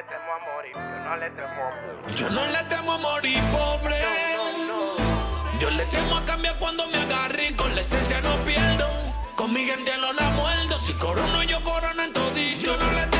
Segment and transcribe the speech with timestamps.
[0.00, 2.16] Le temo a morir, yo no le temo a morir.
[2.16, 3.96] Yo no le temo a morir pobre.
[5.58, 7.54] Yo le temo a cambiar cuando me agarren.
[7.54, 8.86] Con la esencia no pierdo.
[9.36, 10.78] Con mi gente no la muerdo.
[10.78, 12.64] Si corono, yo corono en todito.
[12.64, 13.19] Yo no le temo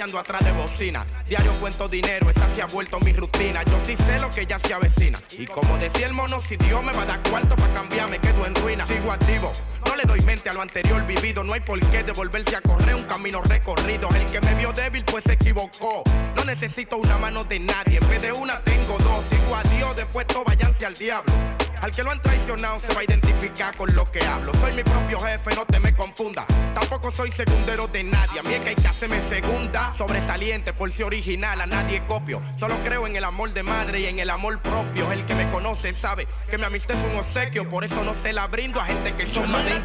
[0.00, 1.06] ando atrás de bocina.
[1.28, 3.62] Diario cuento dinero, esa se ha vuelto mi rutina.
[3.64, 5.20] Yo sí sé lo que ya se avecina.
[5.38, 8.18] Y como decía el mono, si Dios me va a dar cuarto para cambiar, me
[8.18, 8.86] quedo en ruina.
[8.86, 9.52] Sigo activo,
[9.86, 11.44] no le doy mente a lo anterior vivido.
[11.44, 14.08] No hay por qué devolverse a correr un camino recorrido.
[14.14, 16.02] El que me vio débil, pues se equivocó.
[16.34, 17.98] No necesito una mano de nadie.
[17.98, 19.24] En vez de una, tengo dos.
[19.24, 21.55] Sigo a Dios, después todo váyanse al diablo.
[21.82, 24.52] Al que lo han traicionado se va a identificar con lo que hablo.
[24.54, 26.44] Soy mi propio jefe, no te me confunda.
[26.74, 28.40] Tampoco soy segundero de nadie.
[28.40, 29.92] A mí es que hay que hacerme segunda.
[29.92, 32.40] Sobresaliente por ser original, a nadie copio.
[32.56, 35.12] Solo creo en el amor de madre y en el amor propio.
[35.12, 37.68] El que me conoce sabe que mi amistad es un obsequio.
[37.68, 39.76] Por eso no se la brindo a gente que son más le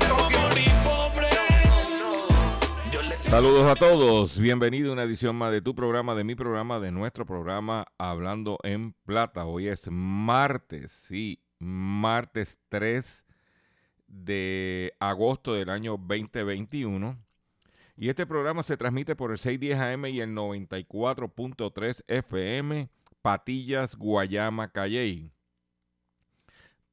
[3.31, 6.91] Saludos a todos, bienvenido a una edición más de tu programa, de mi programa, de
[6.91, 9.45] nuestro programa Hablando en Plata.
[9.45, 13.25] Hoy es martes, sí, martes 3
[14.07, 17.17] de agosto del año 2021.
[17.95, 22.89] Y este programa se transmite por el 610 AM y el 94.3 FM,
[23.21, 25.31] Patillas, Guayama, Calley.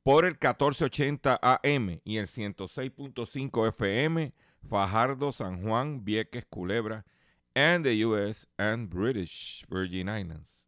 [0.03, 4.35] Por el 1480 AM y el 106.5 FM,
[4.69, 7.05] Fajardo, San Juan, Vieques, Culebra,
[7.55, 10.68] and the US and British Virgin Islands.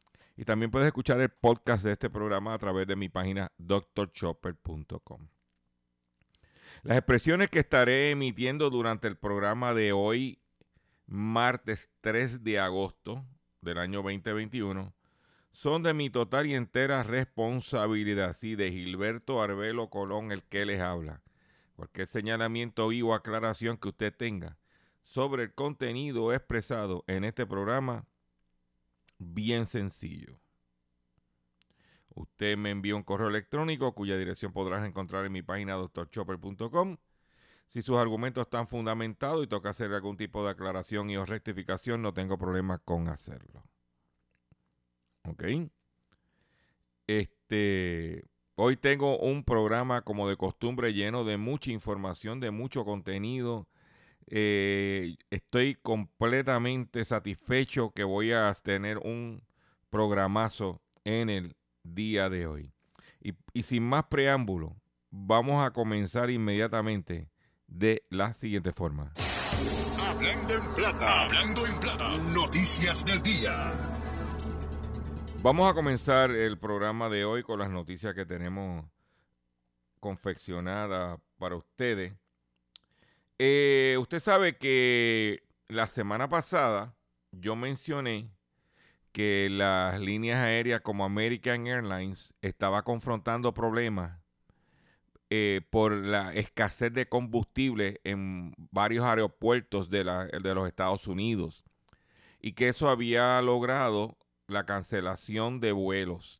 [0.41, 5.27] Y también puedes escuchar el podcast de este programa a través de mi página drchopper.com.
[6.81, 10.41] Las expresiones que estaré emitiendo durante el programa de hoy,
[11.05, 13.23] martes 3 de agosto
[13.61, 14.95] del año 2021,
[15.51, 20.81] son de mi total y entera responsabilidad, sí, de Gilberto Arbelo Colón, el que les
[20.81, 21.21] habla.
[21.75, 24.57] Cualquier señalamiento y o aclaración que usted tenga
[25.03, 28.07] sobre el contenido expresado en este programa,
[29.21, 30.39] bien sencillo.
[32.13, 36.97] Usted me envía un correo electrónico cuya dirección podrás encontrar en mi página drchopper.com.
[37.69, 42.01] Si sus argumentos están fundamentados y toca hacer algún tipo de aclaración y o rectificación,
[42.01, 43.63] no tengo problema con hacerlo.
[45.23, 45.43] ¿Ok?
[47.07, 53.67] Este, hoy tengo un programa como de costumbre lleno de mucha información, de mucho contenido.
[54.27, 59.43] Eh, estoy completamente satisfecho que voy a tener un
[59.89, 62.73] programazo en el día de hoy.
[63.21, 64.75] Y, y sin más preámbulo,
[65.09, 67.29] vamos a comenzar inmediatamente
[67.67, 69.13] de la siguiente forma.
[69.99, 72.17] Hablando en plata, hablando en plata.
[72.17, 73.71] Noticias del día.
[75.41, 78.85] Vamos a comenzar el programa de hoy con las noticias que tenemos
[79.99, 82.13] confeccionadas para ustedes.
[83.43, 86.95] Eh, usted sabe que la semana pasada
[87.31, 88.29] yo mencioné
[89.13, 94.19] que las líneas aéreas como American Airlines estaba confrontando problemas
[95.29, 101.63] eh, por la escasez de combustible en varios aeropuertos de, la- de los Estados Unidos
[102.41, 104.17] y que eso había logrado
[104.47, 106.39] la cancelación de vuelos.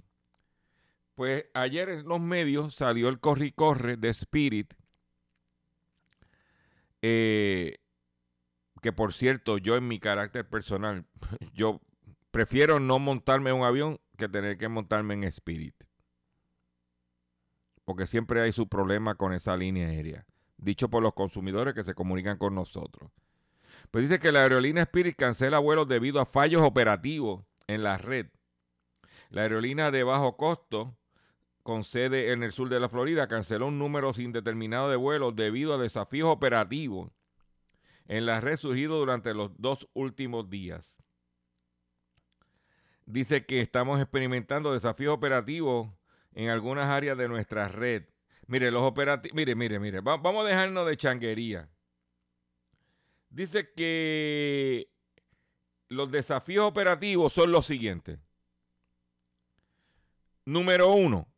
[1.15, 4.73] Pues ayer en los medios salió el corre y corre de Spirit,
[7.01, 7.77] eh,
[8.81, 11.05] que por cierto, yo en mi carácter personal,
[11.53, 11.81] yo
[12.31, 15.75] prefiero no montarme en un avión que tener que montarme en Spirit.
[17.85, 20.25] Porque siempre hay su problema con esa línea aérea.
[20.57, 23.11] Dicho por los consumidores que se comunican con nosotros.
[23.89, 28.27] Pues dice que la aerolínea Spirit cancela vuelos debido a fallos operativos en la red.
[29.29, 30.95] La aerolínea de bajo costo
[31.71, 35.73] con sede en el sur de la Florida canceló un número indeterminado de vuelos debido
[35.73, 37.13] a desafíos operativos
[38.09, 40.97] en la red surgido durante los dos últimos días.
[43.05, 45.89] Dice que estamos experimentando desafíos operativos
[46.33, 48.03] en algunas áreas de nuestra red.
[48.47, 51.69] Mire, los operativos, mire, mire, mire, vamos a dejarnos de changuería.
[53.29, 54.91] Dice que
[55.87, 58.19] los desafíos operativos son los siguientes.
[60.43, 61.30] Número uno,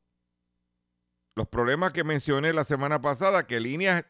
[1.35, 4.05] los problemas que mencioné la semana pasada, que líneas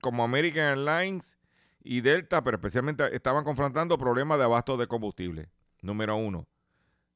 [0.00, 1.36] como American Airlines
[1.82, 5.48] y Delta, pero especialmente estaban confrontando problemas de abasto de combustible.
[5.82, 6.46] Número uno.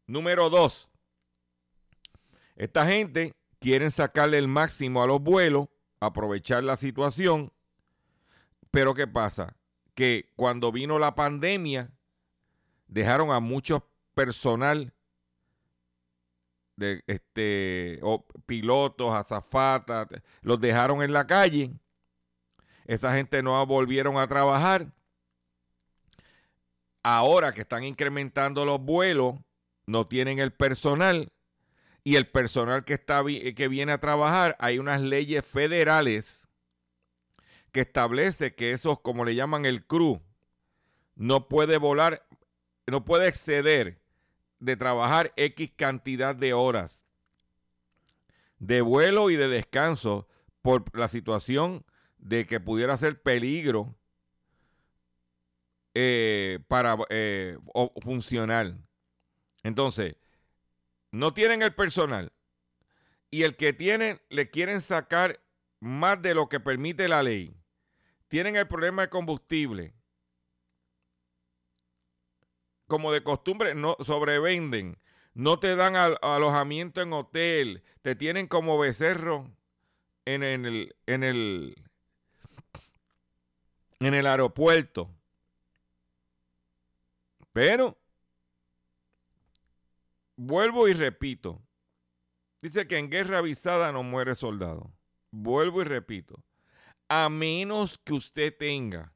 [0.07, 0.91] Número dos,
[2.57, 5.69] esta gente quiere sacarle el máximo a los vuelos,
[6.01, 7.53] aprovechar la situación,
[8.71, 9.57] pero ¿qué pasa?
[9.95, 11.91] Que cuando vino la pandemia,
[12.89, 13.83] dejaron a muchos
[14.15, 14.93] personal
[17.07, 18.01] este
[18.47, 20.09] pilotos, azafatas,
[20.43, 21.73] los dejaron en la calle.
[22.87, 24.93] Esa gente no volvieron a trabajar.
[27.03, 29.37] Ahora que están incrementando los vuelos,
[29.87, 31.33] no tienen el personal
[32.05, 36.49] y el personal que está que viene a trabajar, hay unas leyes federales
[37.73, 40.21] que establece que esos como le llaman el crew
[41.15, 42.27] no puede volar,
[42.87, 44.01] no puede exceder
[44.61, 47.05] de trabajar X cantidad de horas
[48.61, 50.29] de vuelo y de descanso
[50.63, 51.85] por la situación
[52.19, 53.97] de que pudiera ser peligro
[55.95, 57.59] eh, para eh,
[58.03, 58.77] funcionar.
[59.63, 60.17] Entonces,
[61.11, 62.33] no tienen el personal
[63.31, 65.41] y el que tienen le quieren sacar
[65.81, 67.57] más de lo que permite la ley.
[68.29, 69.95] Tienen el problema de combustible
[72.91, 74.99] como de costumbre, no sobrevenden,
[75.33, 79.49] no te dan alojamiento en hotel, te tienen como becerro
[80.27, 80.95] en el
[84.27, 85.09] aeropuerto.
[87.53, 87.97] Pero,
[90.37, 91.63] vuelvo y repito,
[92.61, 94.93] dice que en guerra avisada no muere soldado.
[95.31, 96.43] Vuelvo y repito,
[97.09, 99.13] a menos que usted tenga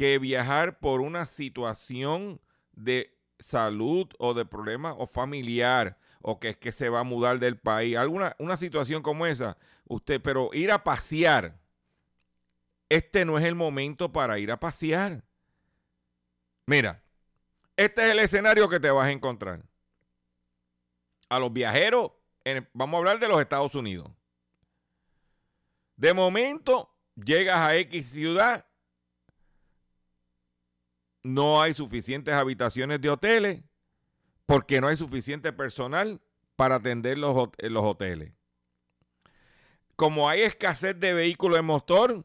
[0.00, 2.40] que viajar por una situación
[2.72, 7.38] de salud o de problema o familiar o que es que se va a mudar
[7.38, 11.60] del país, alguna una situación como esa, usted, pero ir a pasear,
[12.88, 15.22] este no es el momento para ir a pasear.
[16.64, 17.02] Mira,
[17.76, 19.60] este es el escenario que te vas a encontrar.
[21.28, 22.12] A los viajeros,
[22.72, 24.10] vamos a hablar de los Estados Unidos.
[25.96, 28.64] De momento, llegas a X ciudad
[31.22, 33.62] no hay suficientes habitaciones de hoteles
[34.46, 36.20] porque no hay suficiente personal
[36.56, 38.32] para atender los, los hoteles.
[39.96, 42.24] Como hay escasez de vehículos de motor,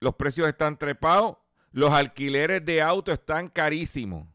[0.00, 1.36] los precios están trepados,
[1.70, 4.26] los alquileres de auto están carísimos.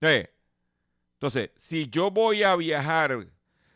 [0.00, 3.26] Entonces, si yo voy a viajar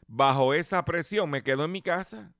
[0.07, 2.33] bajo esa presión, me quedo en mi casa.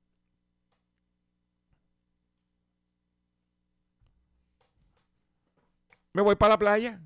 [6.13, 7.01] Me voy para la playa.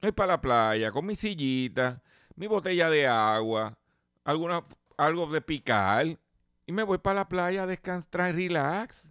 [0.00, 2.02] Me voy para la playa con mi sillita,
[2.36, 3.78] mi botella de agua,
[4.24, 4.64] alguna,
[4.96, 6.18] algo de picar.
[6.66, 9.10] Y me voy para la playa a descansar, relax.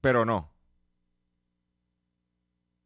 [0.00, 0.50] Pero no.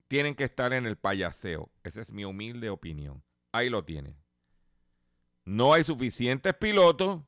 [0.09, 1.71] Tienen que estar en el payaseo.
[1.83, 3.23] Esa es mi humilde opinión.
[3.53, 4.17] Ahí lo tienen.
[5.45, 7.23] No hay suficientes pilotos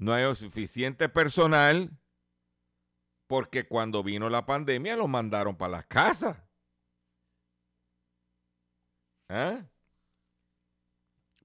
[0.00, 1.90] no hay suficiente personal
[3.26, 6.38] porque cuando vino la pandemia los mandaron para las casas.
[9.28, 9.62] ¿Ah?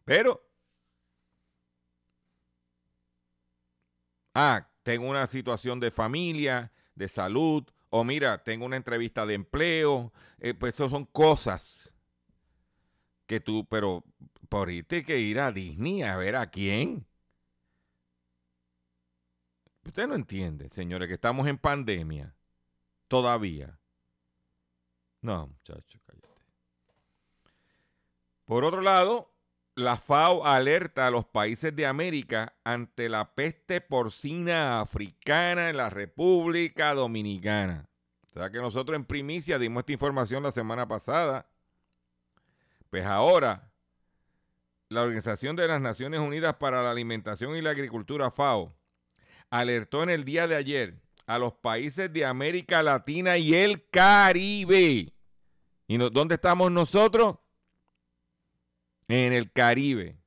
[0.06, 0.42] Pero,
[4.34, 10.14] ah, tengo una situación de familia, de salud, o mira, tengo una entrevista de empleo,
[10.40, 11.92] eh, pues eso son cosas
[13.28, 14.06] que tú, pero
[14.48, 17.06] por irte que ir a Disney a ver a quién.
[19.86, 22.36] Usted no entiende, señores, que estamos en pandemia.
[23.08, 23.80] Todavía.
[25.22, 26.28] No, muchacho, cállate.
[28.46, 29.32] Por otro lado,
[29.76, 35.90] la FAO alerta a los países de América ante la peste porcina africana en la
[35.90, 37.88] República Dominicana.
[38.26, 41.48] O sea que nosotros en primicia dimos esta información la semana pasada.
[42.90, 43.72] Pues ahora
[44.90, 48.74] la Organización de las Naciones Unidas para la Alimentación y la Agricultura, FAO,
[49.50, 50.96] alertó en el día de ayer
[51.28, 55.14] a los países de América Latina y el Caribe.
[55.88, 57.38] ¿Y dónde estamos nosotros?
[59.08, 60.18] En el Caribe.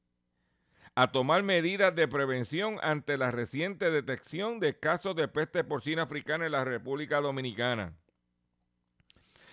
[0.95, 6.47] A tomar medidas de prevención ante la reciente detección de casos de peste porcina africana
[6.47, 7.95] en la República Dominicana.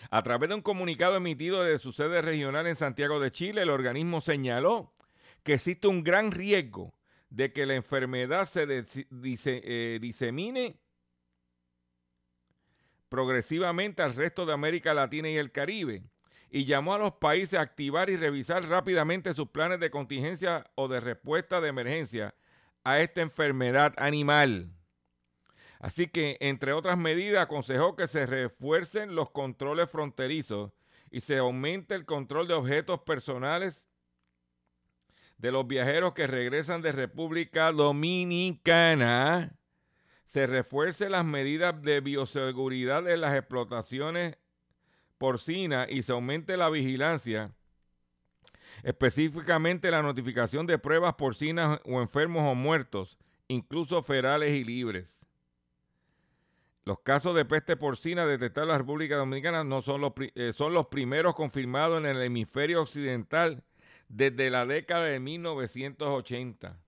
[0.10, 3.70] A través de un comunicado emitido desde su sede regional en Santiago de Chile, el
[3.70, 4.92] organismo señaló
[5.44, 6.94] que existe un gran riesgo
[7.36, 10.80] de que la enfermedad se eh, disemine
[13.10, 16.04] progresivamente al resto de América Latina y el Caribe
[16.50, 20.88] y llamó a los países a activar y revisar rápidamente sus planes de contingencia o
[20.88, 22.36] de respuesta de emergencia
[22.86, 24.72] a esta enfermedad animal.
[25.80, 30.72] Así que, entre otras medidas, aconsejó que se refuercen los controles fronterizos
[31.12, 33.84] y se aumente el control de objetos personales
[35.46, 39.56] de los viajeros que regresan de República Dominicana.
[40.26, 44.40] Se refuercen las medidas de bioseguridad en las explotaciones
[45.20, 47.54] porcinas y se aumente la vigilancia,
[48.82, 55.20] específicamente la notificación de pruebas porcinas o enfermos o muertos, incluso ferales y libres.
[56.86, 60.74] Los casos de peste porcina detectados en la República Dominicana no son los, eh, son
[60.74, 63.64] los primeros confirmados en el hemisferio occidental
[64.08, 66.80] desde la década de 1980.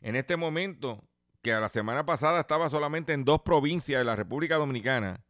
[0.00, 1.04] En este momento,
[1.42, 5.24] que a la semana pasada estaba solamente en dos provincias de la República Dominicana,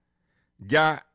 [0.58, 1.06] ya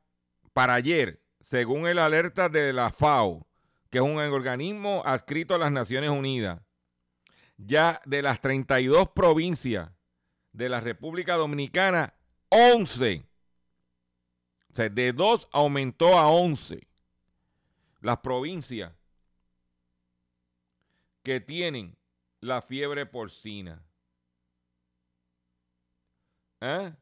[0.54, 3.48] para ayer, según el alerta de la FAO,
[3.90, 6.62] que es un organismo adscrito a las Naciones Unidas,
[7.58, 9.92] ya de las 32 provincias
[10.54, 12.14] de la República Dominicana,
[12.50, 13.26] 11.
[14.72, 16.88] O sea, de 2 aumentó a 11
[18.02, 18.94] las provincias
[21.24, 21.98] que tienen
[22.40, 23.84] la fiebre porcina.
[26.62, 26.94] ¿Eh?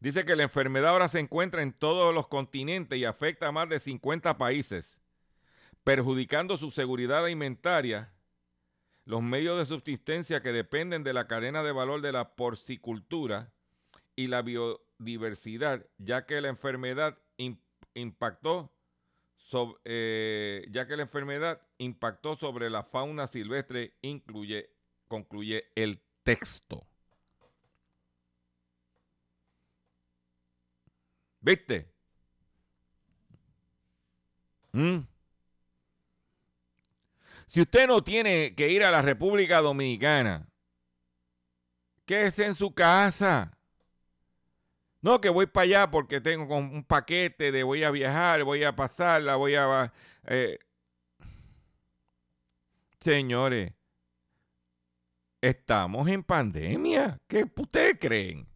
[0.00, 3.68] Dice que la enfermedad ahora se encuentra en todos los continentes y afecta a más
[3.68, 4.98] de 50 países,
[5.84, 8.12] perjudicando su seguridad alimentaria
[9.04, 13.52] los medios de subsistencia que dependen de la cadena de valor de la porcicultura
[14.14, 17.18] y la biodiversidad, ya que la enfermedad
[17.94, 18.72] impactó
[19.84, 24.70] eh, ya que la enfermedad impactó sobre la fauna silvestre, incluye,
[25.08, 26.86] concluye el texto.
[31.40, 31.92] ¿Viste?
[34.72, 34.98] ¿Mm?
[37.46, 40.46] Si usted no tiene que ir a la República Dominicana,
[42.04, 43.56] quédese en su casa.
[45.02, 48.76] No, que voy para allá porque tengo un paquete de voy a viajar, voy a
[48.76, 49.92] pasarla, voy a...
[50.26, 50.58] Eh.
[53.00, 53.72] Señores,
[55.40, 57.18] estamos en pandemia.
[57.26, 58.46] ¿Qué ustedes creen?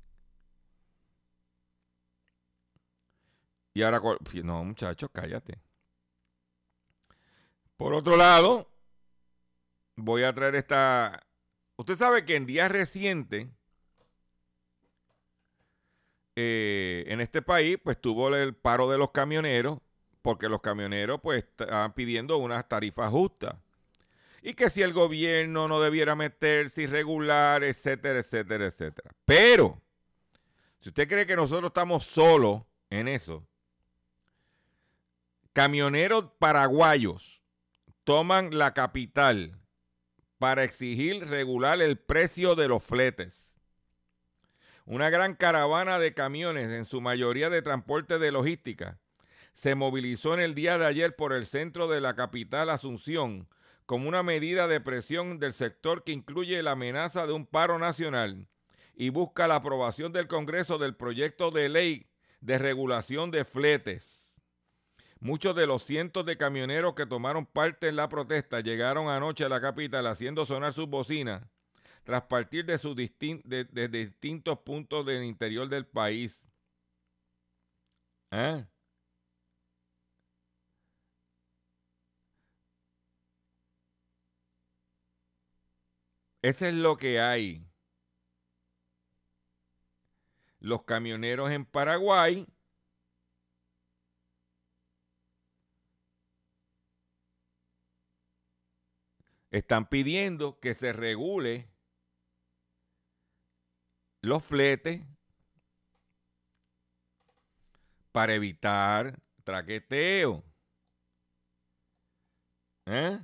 [3.73, 4.01] Y ahora,
[4.45, 5.59] no, muchachos, cállate.
[7.77, 8.71] Por otro lado,
[9.97, 11.27] voy a traer esta...
[11.77, 13.49] Usted sabe que en días recientes,
[16.37, 19.79] eh, en este país, pues tuvo el paro de los camioneros,
[20.23, 23.55] porque los camioneros pues estaban pidiendo unas tarifas justas.
[24.43, 29.11] Y que si el gobierno no debiera meterse irregular, etcétera, etcétera, etcétera.
[29.25, 29.81] Pero,
[30.81, 33.47] si usted cree que nosotros estamos solos en eso,
[35.55, 37.41] camioneros paraguayos
[38.05, 39.59] toman la capital
[40.39, 43.54] para exigir regular el precio de los fletes.
[44.87, 48.99] Una gran caravana de camiones, en su mayoría de transporte de logística,
[49.55, 53.49] se movilizó en el día de ayer por el centro de la capital Asunción
[53.87, 58.47] como una medida de presión del sector que incluye la amenaza de un paro nacional
[58.95, 62.07] y busca la aprobación del Congreso del proyecto de ley
[62.41, 64.35] de regulación de fletes.
[65.19, 69.49] Muchos de los cientos de camioneros que tomaron parte en la protesta llegaron anoche a
[69.49, 71.54] la capital haciendo sonar sus bocinas
[72.05, 76.41] tras partir de, sus distintos puntos del interior del país.
[78.31, 78.65] ¿Eh?
[86.43, 87.67] Eso es lo que hay.
[90.61, 92.47] Los camioneros en Paraguay
[99.51, 101.74] están pidiendo que se regule
[104.25, 105.03] los fletes
[108.13, 110.43] para evitar traqueteo.
[112.87, 113.19] ¿Eh?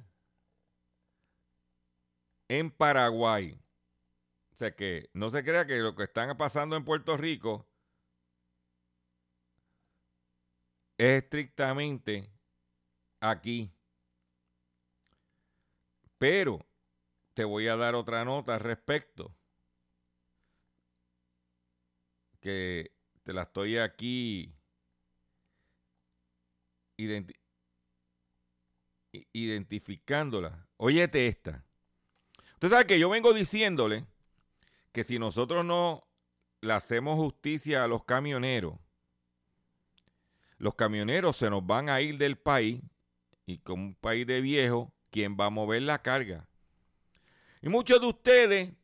[2.48, 3.58] En Paraguay.
[4.52, 7.66] O sea que no se crea que lo que están pasando en Puerto Rico
[10.98, 12.30] es estrictamente
[13.20, 13.72] aquí.
[16.18, 16.58] Pero
[17.32, 19.34] te voy a dar otra nota al respecto.
[22.40, 22.92] Que
[23.22, 24.54] te la estoy aquí
[29.32, 30.66] identificándola.
[30.76, 31.64] Óyete esta.
[32.54, 34.06] Usted sabe que yo vengo diciéndole
[34.92, 36.06] que si nosotros no
[36.60, 38.74] le hacemos justicia a los camioneros,
[40.58, 42.82] los camioneros se nos van a ir del país
[43.46, 46.48] y como un país de viejo, ¿quién va a mover la carga?
[47.62, 48.74] Y muchos de ustedes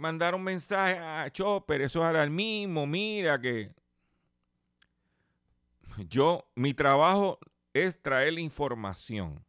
[0.00, 3.72] mandaron mensajes a Chopper, eso era el mismo, mira que
[6.08, 7.38] yo, mi trabajo
[7.72, 9.44] es traer la información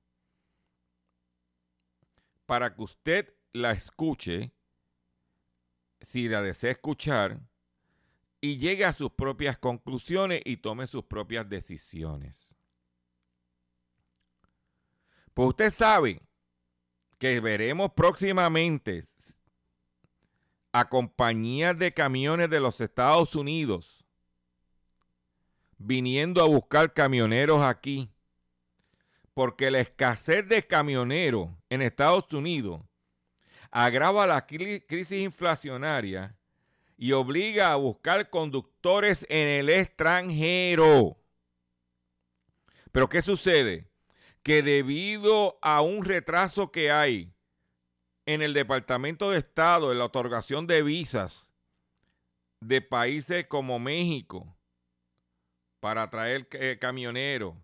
[2.46, 4.52] para que usted la escuche,
[6.02, 7.40] si la desea escuchar,
[8.42, 12.58] y llegue a sus propias conclusiones y tome sus propias decisiones.
[15.34, 16.22] Pues usted sabe
[17.18, 19.04] que veremos próximamente
[20.72, 24.06] a compañías de camiones de los Estados Unidos
[25.78, 28.12] viniendo a buscar camioneros aquí,
[29.34, 32.82] porque la escasez de camioneros en Estados Unidos
[33.72, 36.38] agrava la crisis inflacionaria
[36.98, 41.18] y obliga a buscar conductores en el extranjero.
[42.92, 43.92] Pero ¿qué sucede?
[44.44, 47.34] que debido a un retraso que hay
[48.34, 51.48] en el Departamento de Estado en la otorgación de visas
[52.62, 54.56] de países como México
[55.80, 57.56] para traer eh, camioneros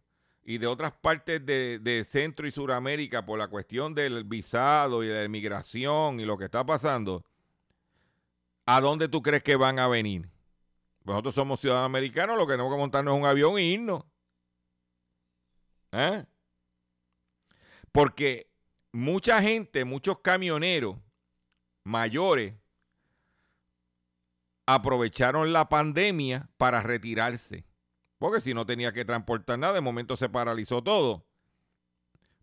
[0.43, 5.15] y de otras partes de, Centro y Suramérica por la cuestión del visado y de
[5.15, 7.23] la inmigración y lo que está pasando,
[8.65, 10.29] ¿a dónde tú crees que van a venir?
[11.03, 14.03] Nosotros somos ciudadanos americanos, lo que tenemos que montarnos es un avión e irnos.
[15.91, 16.25] ¿Eh?
[17.91, 18.49] Porque
[18.91, 20.97] mucha gente, muchos camioneros
[21.83, 22.53] mayores,
[24.65, 27.65] aprovecharon la pandemia para retirarse.
[28.19, 31.25] Porque si no tenía que transportar nada, de momento se paralizó todo.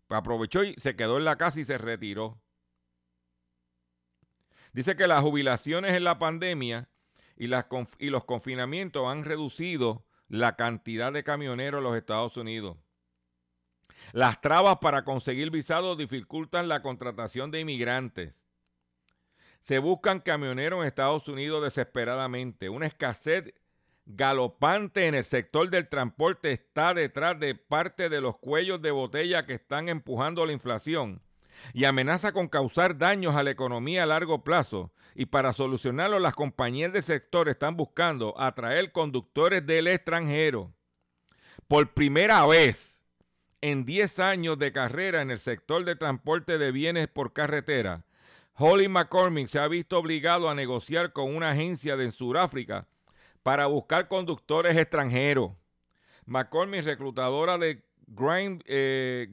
[0.07, 2.41] Pues aprovechó y se quedó en la casa y se retiró.
[4.73, 6.89] Dice que las jubilaciones en la pandemia
[7.37, 12.77] y, y los confinamientos han reducido la cantidad de camioneros en los Estados Unidos.
[14.11, 18.33] Las trabas para conseguir visados dificultan la contratación de inmigrantes.
[19.61, 22.69] Se buscan camioneros en Estados Unidos desesperadamente.
[22.69, 23.53] Una escasez
[24.05, 29.45] galopante en el sector del transporte está detrás de parte de los cuellos de botella
[29.45, 31.21] que están empujando la inflación
[31.73, 34.91] y amenaza con causar daños a la economía a largo plazo.
[35.15, 40.73] Y para solucionarlo, las compañías del sector están buscando atraer conductores del extranjero.
[41.67, 42.94] Por primera vez,
[43.71, 48.03] en 10 años de carrera en el sector de transporte de bienes por carretera,
[48.53, 52.85] Holly McCormick se ha visto obligado a negociar con una agencia de Sudáfrica
[53.41, 55.53] para buscar conductores extranjeros.
[56.27, 59.27] McCormick, reclutadora de Grind, eh,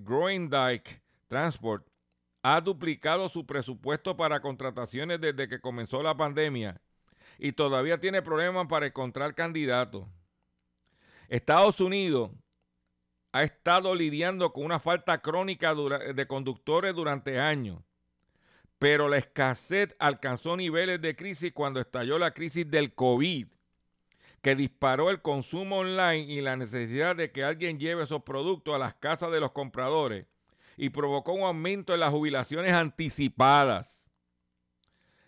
[1.29, 1.87] Transport,
[2.43, 6.81] ha duplicado su presupuesto para contrataciones desde que comenzó la pandemia
[7.39, 10.07] y todavía tiene problemas para encontrar candidatos.
[11.29, 12.31] Estados Unidos
[13.33, 17.83] ha estado lidiando con una falta crónica de conductores durante años,
[18.79, 23.47] pero la escasez alcanzó niveles de crisis cuando estalló la crisis del COVID,
[24.43, 28.79] que disparó el consumo online y la necesidad de que alguien lleve esos productos a
[28.79, 30.27] las casas de los compradores
[30.77, 34.03] y provocó un aumento en las jubilaciones anticipadas.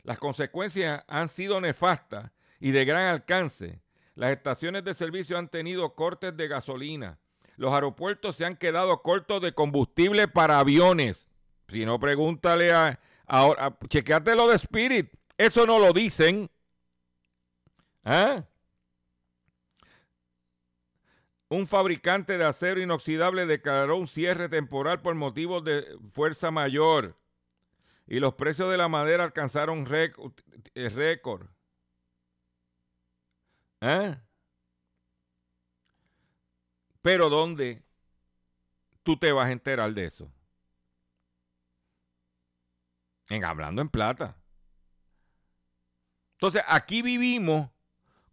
[0.03, 3.81] Las consecuencias han sido nefastas y de gran alcance.
[4.15, 7.19] Las estaciones de servicio han tenido cortes de gasolina,
[7.57, 11.29] los aeropuertos se han quedado cortos de combustible para aviones.
[11.69, 13.01] Si no, pregúntale a.
[13.27, 15.13] Ahora, chequeate lo de Spirit.
[15.39, 16.51] Eso no lo dicen.
[18.05, 18.45] ¿Ah?
[21.49, 27.17] Un fabricante de acero inoxidable declaró un cierre temporal por motivos de fuerza mayor.
[28.07, 30.33] Y los precios de la madera alcanzaron récord.
[33.81, 34.24] ¿Ah?
[37.05, 37.83] Pero ¿dónde
[39.03, 40.33] tú te vas a enterar de eso?
[43.29, 44.39] En hablando en plata.
[46.33, 47.69] Entonces, aquí vivimos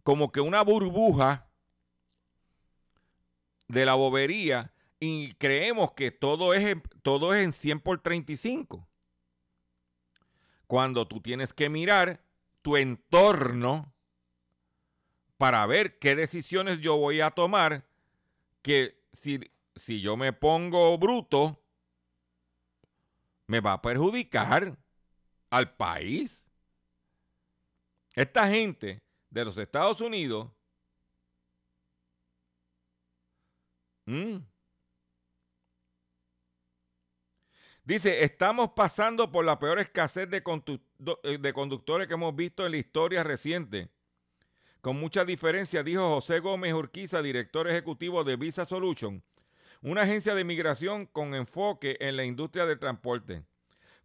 [0.02, 1.50] como que una burbuja
[3.68, 8.88] de la bobería y creemos que todo es, todo es en 100 por 35.
[10.66, 12.24] Cuando tú tienes que mirar
[12.62, 13.92] tu entorno
[15.36, 17.91] para ver qué decisiones yo voy a tomar,
[18.62, 19.40] que si,
[19.76, 21.60] si yo me pongo bruto,
[23.46, 24.78] me va a perjudicar
[25.50, 26.44] al país.
[28.14, 30.50] Esta gente de los Estados Unidos
[37.84, 42.78] Dice, estamos pasando por la peor escasez eh, de, conductores que hemos visto en la
[42.78, 43.90] historia reciente.
[44.82, 49.22] Con mucha diferencia, dijo José Gómez Urquiza, director ejecutivo de Visa Solution,
[49.80, 53.44] una agencia de migración con enfoque en la industria del transporte.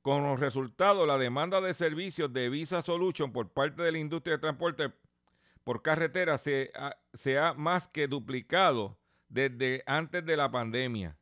[0.03, 4.35] Con los resultados, la demanda de servicios de Visa Solution por parte de la industria
[4.35, 4.93] del transporte
[5.63, 6.71] por carretera se
[7.13, 11.17] se ha más que duplicado desde antes de la pandemia.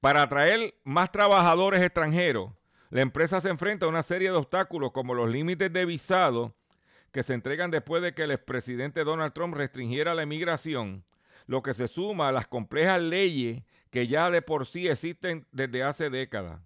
[0.00, 2.52] Para atraer más trabajadores extranjeros,
[2.90, 6.54] la empresa se enfrenta a una serie de obstáculos como los límites de visado
[7.12, 11.04] que se entregan después de que el expresidente Donald Trump restringiera la emigración,
[11.46, 15.82] lo que se suma a las complejas leyes que ya de por sí existen desde
[15.82, 16.60] hace décadas.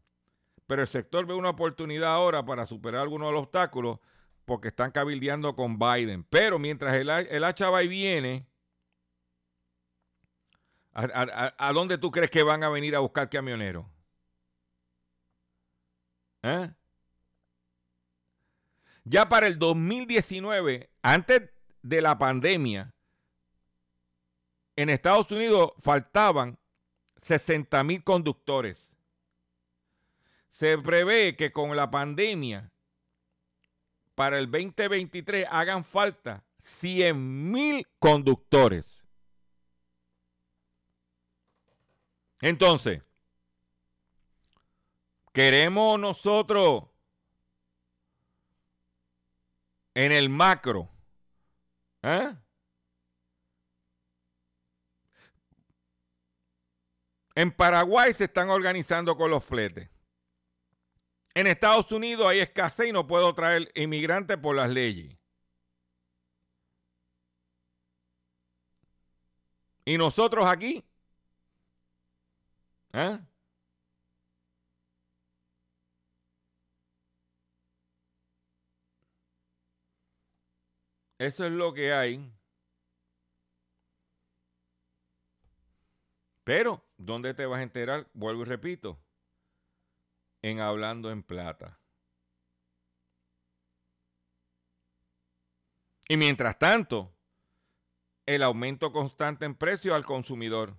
[0.67, 3.99] Pero el sector ve una oportunidad ahora para superar algunos de los obstáculos
[4.45, 6.25] porque están cabildeando con Biden.
[6.25, 8.47] Pero mientras el, el hacha va y viene,
[10.93, 13.87] ¿a, dónde tú crees que van a venir a buscar camioneros?
[16.42, 16.70] ¿Eh?
[19.05, 21.50] Ya para el 2019, antes
[21.83, 22.94] de la pandemia,
[24.76, 26.59] en Estados Unidos faltaban
[27.20, 28.90] 60 mil conductores.
[30.50, 32.72] Se prevé que con la pandemia
[34.14, 39.02] para el 2023 hagan falta 100 mil conductores.
[42.40, 43.02] Entonces,
[45.33, 46.85] queremos nosotros
[49.95, 50.88] en el macro,
[52.03, 52.37] ¿eh?
[57.35, 59.88] En Paraguay se están organizando con los fletes.
[61.35, 65.16] En Estados Unidos hay escasez y no puedo traer inmigrantes por las leyes.
[69.85, 70.85] Y nosotros aquí,
[72.92, 73.18] ¿eh?
[81.23, 82.35] Eso es lo que hay.
[86.43, 88.11] Pero, ¿dónde te vas a enterar?
[88.13, 88.99] Vuelvo y repito
[90.43, 91.79] en Hablando en Plata.
[96.09, 97.15] Y mientras tanto,
[98.27, 100.77] el aumento constante en precios al consumidor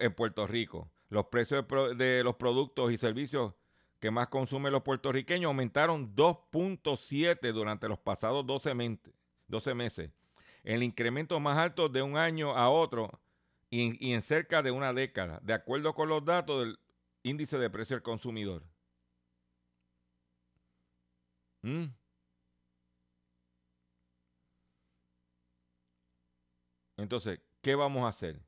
[0.00, 0.90] en Puerto Rico.
[1.08, 1.64] Los precios
[1.96, 3.54] de, los productos y servicios
[4.00, 8.98] que más consumen los puertorriqueños aumentaron 2.7 durante los pasados 12,
[9.48, 10.10] 12, meses.
[10.64, 13.20] El incremento más alto de un año a otro
[13.70, 16.78] y, y en cerca de una década, de acuerdo con los datos del
[17.22, 18.64] índice de precio al consumidor.
[21.62, 21.86] ¿Mm?
[26.96, 28.40] Entonces, ¿qué vamos a hacer?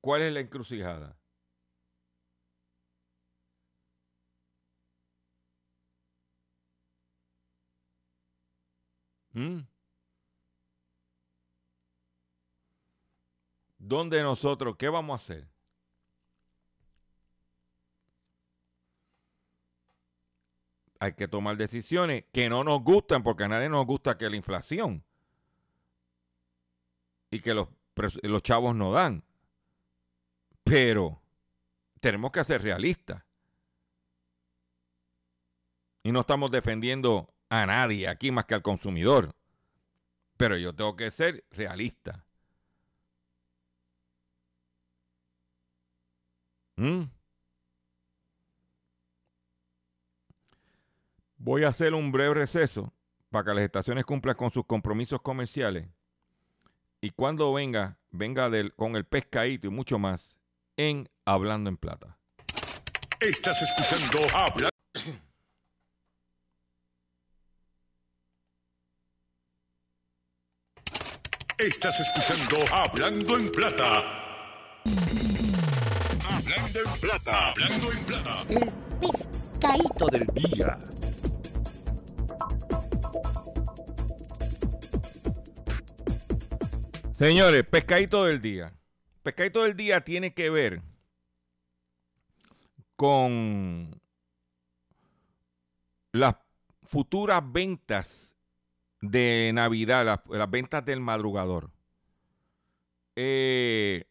[0.00, 1.19] ¿Cuál es la encrucijada?
[9.32, 9.60] ¿Mm?
[13.78, 15.48] ¿Dónde nosotros, qué vamos a hacer?
[21.00, 24.36] hay que tomar decisiones que no nos gustan, porque a nadie nos gusta que la
[24.36, 25.02] inflación
[27.30, 27.68] y que los,
[28.22, 29.24] los chavos no dan.
[30.62, 31.22] Pero
[32.00, 33.24] tenemos que ser realistas.
[36.02, 39.34] Y no estamos defendiendo a nadie aquí más que al consumidor.
[40.38, 42.24] Pero yo tengo que ser realista.
[46.76, 47.02] ¿Mm?
[51.36, 52.92] Voy a hacer un breve receso
[53.30, 55.88] para que las estaciones cumplan con sus compromisos comerciales.
[57.02, 60.38] Y cuando venga, venga con el pescadito y mucho más
[60.76, 62.18] en Hablando en Plata.
[63.20, 64.70] Estás escuchando Habla.
[71.60, 74.02] Estás escuchando Hablando en Plata.
[76.26, 77.50] Hablando en Plata.
[77.50, 78.46] Hablando en Plata.
[78.48, 80.78] El pescadito del día.
[87.12, 88.72] Señores, pescadito del día.
[89.22, 90.80] Pescadito del día tiene que ver
[92.96, 94.00] con
[96.12, 96.36] las
[96.84, 98.39] futuras ventas
[99.00, 101.70] de Navidad, las, ventas del madrugador.
[103.16, 104.04] Eh,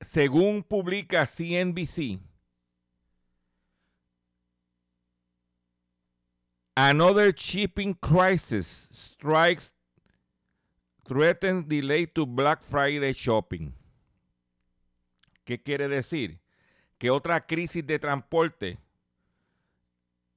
[0.00, 2.18] según publica CNBC,
[6.74, 9.72] another shipping crisis strikes
[11.06, 13.74] threatens delay to Black Friday shopping.
[15.44, 16.40] ¿Qué quiere decir?
[16.98, 18.78] Que otra crisis de transporte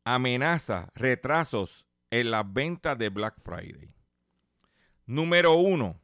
[0.03, 3.93] amenaza retrasos en las ventas de Black Friday.
[5.05, 5.99] Número uno,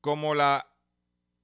[0.00, 0.66] como la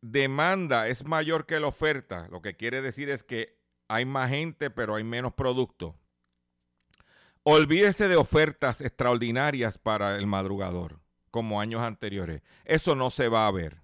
[0.01, 4.71] demanda es mayor que la oferta, lo que quiere decir es que hay más gente,
[4.71, 5.95] pero hay menos productos.
[7.43, 10.99] Olvídese de ofertas extraordinarias para el madrugador,
[11.31, 12.43] como años anteriores.
[12.65, 13.81] Eso no se va a ver.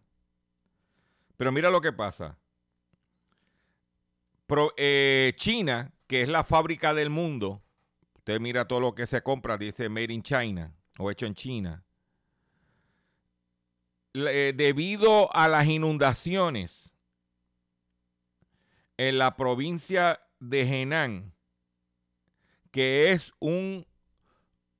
[1.36, 2.36] Pero mira lo que pasa.
[4.76, 7.62] Eh, China, que es la fábrica del mundo,
[8.14, 11.84] usted mira todo lo que se compra, dice Made in China o hecho en China.
[14.14, 16.94] Eh, debido a las inundaciones
[18.98, 21.32] en la provincia de Henan,
[22.70, 23.86] que es un,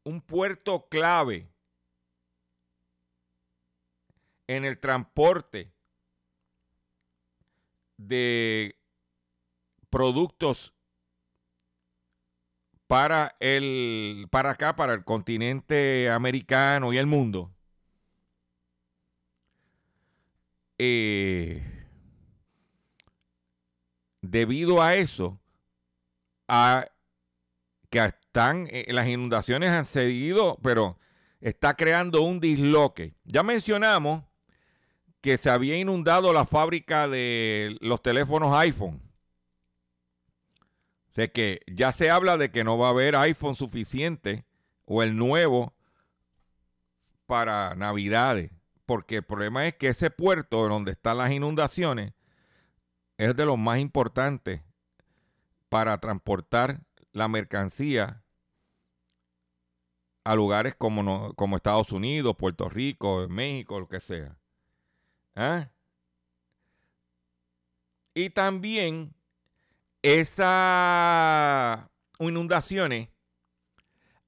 [0.05, 1.49] un puerto clave
[4.47, 5.73] en el transporte
[7.97, 8.77] de
[9.89, 10.75] productos
[12.93, 17.51] para el para acá para el continente americano y el mundo
[20.79, 21.63] Eh,
[24.21, 25.41] debido a eso,
[27.89, 30.99] que están, eh, las inundaciones han seguido, pero
[31.41, 33.15] está creando un disloque.
[33.25, 34.25] Ya mencionamos
[35.21, 39.12] que se había inundado la fábrica de los teléfonos iPhone.
[41.13, 44.45] O sea que ya se habla de que no va a haber iPhone suficiente
[44.87, 45.75] o el nuevo
[47.27, 48.51] para Navidades
[48.87, 52.13] porque el problema es que ese puerto donde están las inundaciones
[53.17, 54.61] es de los más importantes
[55.69, 58.23] para transportar la mercancía
[60.25, 64.37] a lugares como, como Estados Unidos, Puerto Rico, México, lo que sea.
[65.35, 65.71] ¿Ah?
[68.15, 69.15] Y también
[70.03, 71.89] esas
[72.19, 73.09] inundaciones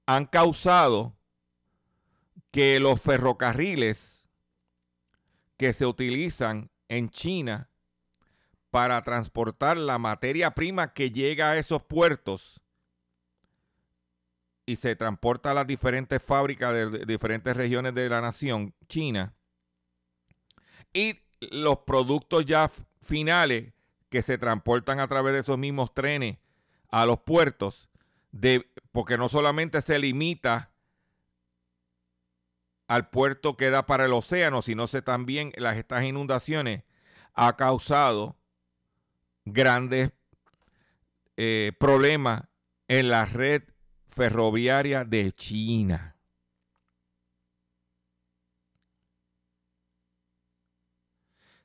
[0.06, 1.16] han causado
[2.50, 4.28] que los ferrocarriles
[5.56, 7.70] que se utilizan en China
[8.70, 12.60] para transportar la materia prima que llega a esos puertos
[14.66, 19.34] y se transporta a las diferentes fábricas de, diferentes regiones de la nación china
[20.92, 22.70] y los productos ya
[23.02, 23.73] finales
[24.14, 26.38] que se transportan a través de esos mismos trenes
[26.88, 27.88] a los puertos,
[28.30, 30.70] de, porque no solamente se limita
[32.86, 36.84] al puerto que da para el océano, sino se también las, estas inundaciones
[37.32, 38.36] ha causado
[39.44, 40.12] grandes
[41.36, 42.44] eh, problemas
[42.86, 43.64] en la red
[44.06, 46.13] ferroviaria de China.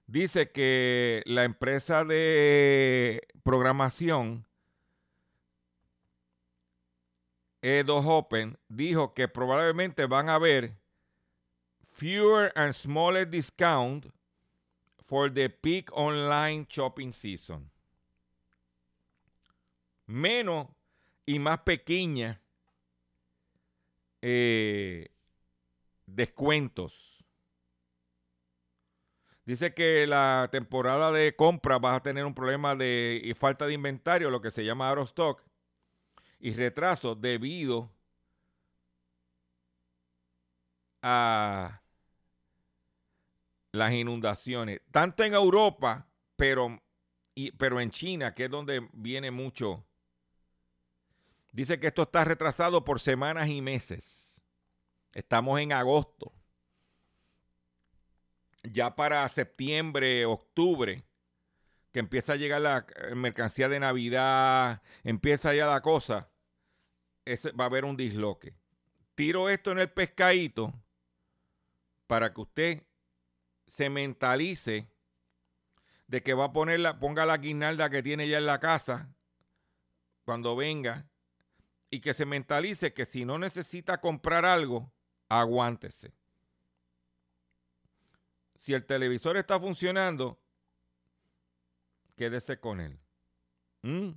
[0.10, 4.44] Dice que la empresa de programación
[7.62, 10.80] E2 Open dijo que probablemente van a haber
[11.92, 14.08] fewer and smaller discount
[15.06, 17.70] for the peak online shopping season.
[20.08, 20.70] Menos
[21.28, 22.42] y más pequeña
[24.24, 25.08] eh,
[26.08, 27.09] descuentos.
[29.50, 34.30] Dice que la temporada de compra va a tener un problema de falta de inventario,
[34.30, 35.42] lo que se llama out
[36.40, 37.92] y retraso debido
[41.02, 41.82] a
[43.72, 46.80] las inundaciones, tanto en Europa, pero,
[47.58, 49.84] pero en China, que es donde viene mucho.
[51.54, 54.44] Dice que esto está retrasado por semanas y meses.
[55.12, 56.39] Estamos en agosto.
[58.64, 61.04] Ya para septiembre, octubre,
[61.92, 66.30] que empieza a llegar la mercancía de Navidad, empieza ya la cosa,
[67.28, 68.54] va a haber un disloque.
[69.16, 70.74] Tiro esto en el pescadito
[72.08, 72.84] para que usted
[73.68, 74.90] se mentalice
[76.08, 79.14] de que va a poner la, ponga la guirnalda que tiene ya en la casa
[80.24, 81.08] cuando venga
[81.92, 84.92] y que se mentalice que si no necesita comprar algo,
[85.28, 86.14] aguántese.
[88.60, 90.38] Si el televisor está funcionando,
[92.16, 93.00] quédese con él.
[93.82, 94.12] ¿Mm?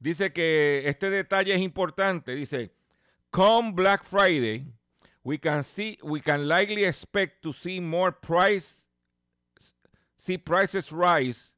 [0.00, 2.34] Dice que este detalle es importante.
[2.34, 2.72] Dice,
[3.30, 4.66] come Black Friday,
[5.22, 8.84] we can see, we can likely expect to see more price,
[10.16, 11.52] see prices rise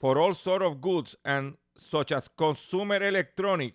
[0.00, 3.74] for all sort of goods and such as consumer electronic,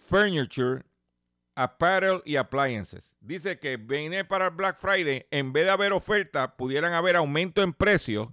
[0.00, 0.84] furniture,
[1.58, 3.16] apparel y appliances.
[3.20, 7.62] Dice que viene para el Black Friday, en vez de haber oferta, pudieran haber aumento
[7.62, 8.28] en precios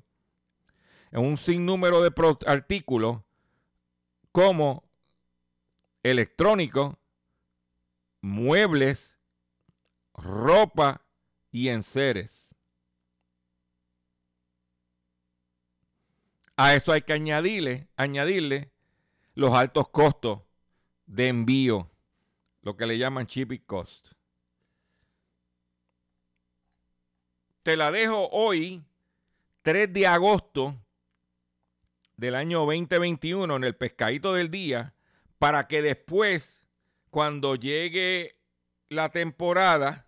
[1.11, 2.13] en un sinnúmero de
[2.45, 3.21] artículos
[4.31, 4.83] como
[6.03, 6.97] electrónicos,
[8.21, 9.17] muebles,
[10.13, 11.01] ropa
[11.51, 12.53] y enseres.
[16.57, 18.71] A eso hay que añadirle, añadirle
[19.33, 20.41] los altos costos
[21.07, 21.89] de envío,
[22.65, 24.07] lo que le llaman shipping cost.
[27.61, 28.83] Te la dejo hoy,
[29.61, 30.75] 3 de agosto
[32.17, 34.95] del año 2021 en el pescadito del día
[35.37, 36.63] para que después,
[37.11, 38.39] cuando llegue
[38.89, 40.07] la temporada,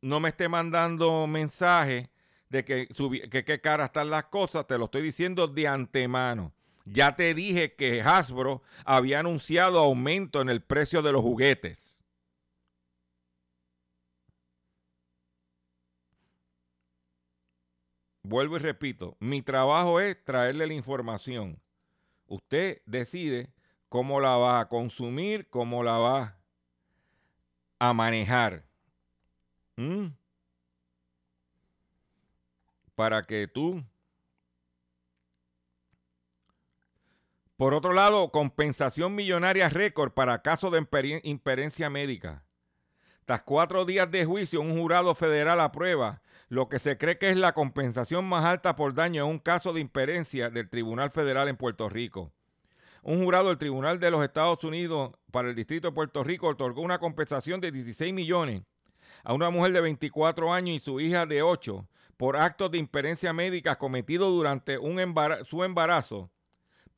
[0.00, 2.08] no me esté mandando mensajes
[2.48, 2.88] de que,
[3.30, 6.52] que qué cara están las cosas, te lo estoy diciendo de antemano.
[6.90, 11.98] Ya te dije que Hasbro había anunciado aumento en el precio de los juguetes.
[18.28, 21.60] vuelvo y repito, mi trabajo es traerle la información.
[22.26, 23.50] Usted decide
[23.88, 26.38] cómo la va a consumir, cómo la va
[27.78, 28.64] a manejar.
[29.76, 30.08] ¿Mm?
[32.94, 33.82] Para que tú...
[37.58, 42.44] Por otro lado, compensación millonaria récord para casos de imperencia médica.
[43.24, 47.36] Tras cuatro días de juicio, un jurado federal aprueba lo que se cree que es
[47.36, 51.56] la compensación más alta por daño en un caso de imperencia del Tribunal Federal en
[51.56, 52.30] Puerto Rico.
[53.02, 56.82] Un jurado del Tribunal de los Estados Unidos para el Distrito de Puerto Rico otorgó
[56.82, 58.62] una compensación de 16 millones
[59.24, 63.32] a una mujer de 24 años y su hija de 8 por actos de imperencia
[63.32, 65.00] médica cometidos durante un
[65.44, 66.30] su embarazo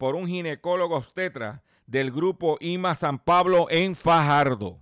[0.00, 4.80] por un ginecólogo obstetra del grupo IMA San Pablo en Fajardo.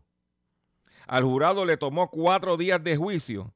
[1.08, 3.52] Al jurado le tomó cuatro días de juicio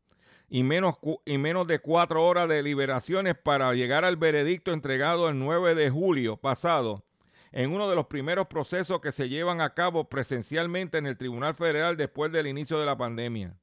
[0.48, 5.38] y menos, y menos de cuatro horas de liberaciones para llegar al veredicto entregado el
[5.38, 7.04] 9 de julio pasado
[7.52, 11.54] en uno de los primeros procesos que se llevan a cabo presencialmente en el Tribunal
[11.54, 13.56] Federal después del inicio de la pandemia.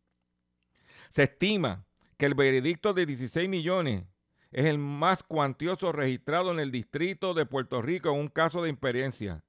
[1.10, 1.84] Se estima
[2.18, 4.06] que el veredicto de 16 millones
[4.52, 8.70] es el más cuantioso registrado en el distrito de Puerto Rico en un caso de
[8.70, 9.44] imperiencia.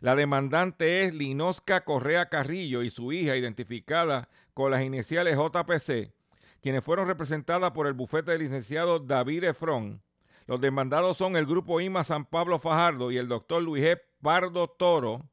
[0.00, 6.12] La demandante es Linosca Correa Carrillo y su hija, identificada con las iniciales JPC,
[6.60, 10.02] quienes fueron representadas por el bufete del licenciado David Efrón.
[10.46, 14.00] Los demandados son el grupo IMA San Pablo Fajardo y el doctor Luis G.
[14.22, 15.28] Pardo Toro,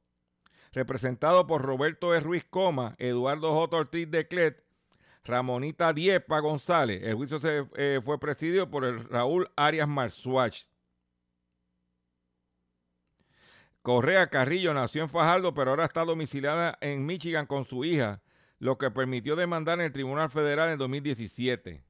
[0.74, 2.20] representado por Roberto E.
[2.20, 3.78] Ruiz Coma, Eduardo J.
[3.78, 4.65] Ortiz de Clet,
[5.26, 7.02] Ramonita Diepa González.
[7.04, 10.66] El juicio se, eh, fue presidido por el Raúl Arias Marzuach.
[13.82, 18.22] Correa Carrillo nació en Fajardo, pero ahora está domiciliada en Michigan con su hija,
[18.60, 21.84] lo que permitió demandar en el Tribunal Federal en 2017.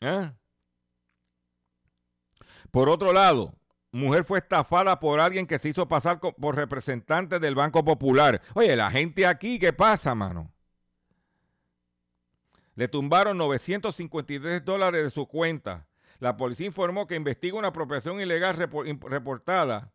[0.00, 0.32] ¿Eh?
[2.70, 3.54] Por otro lado,
[3.94, 8.42] mujer fue estafada por alguien que se hizo pasar por representante del Banco Popular.
[8.54, 10.50] Oye, la gente aquí, ¿qué pasa, mano?
[12.74, 15.86] Le tumbaron 953 dólares de su cuenta.
[16.18, 19.92] La policía informó que investiga una apropiación ilegal reportada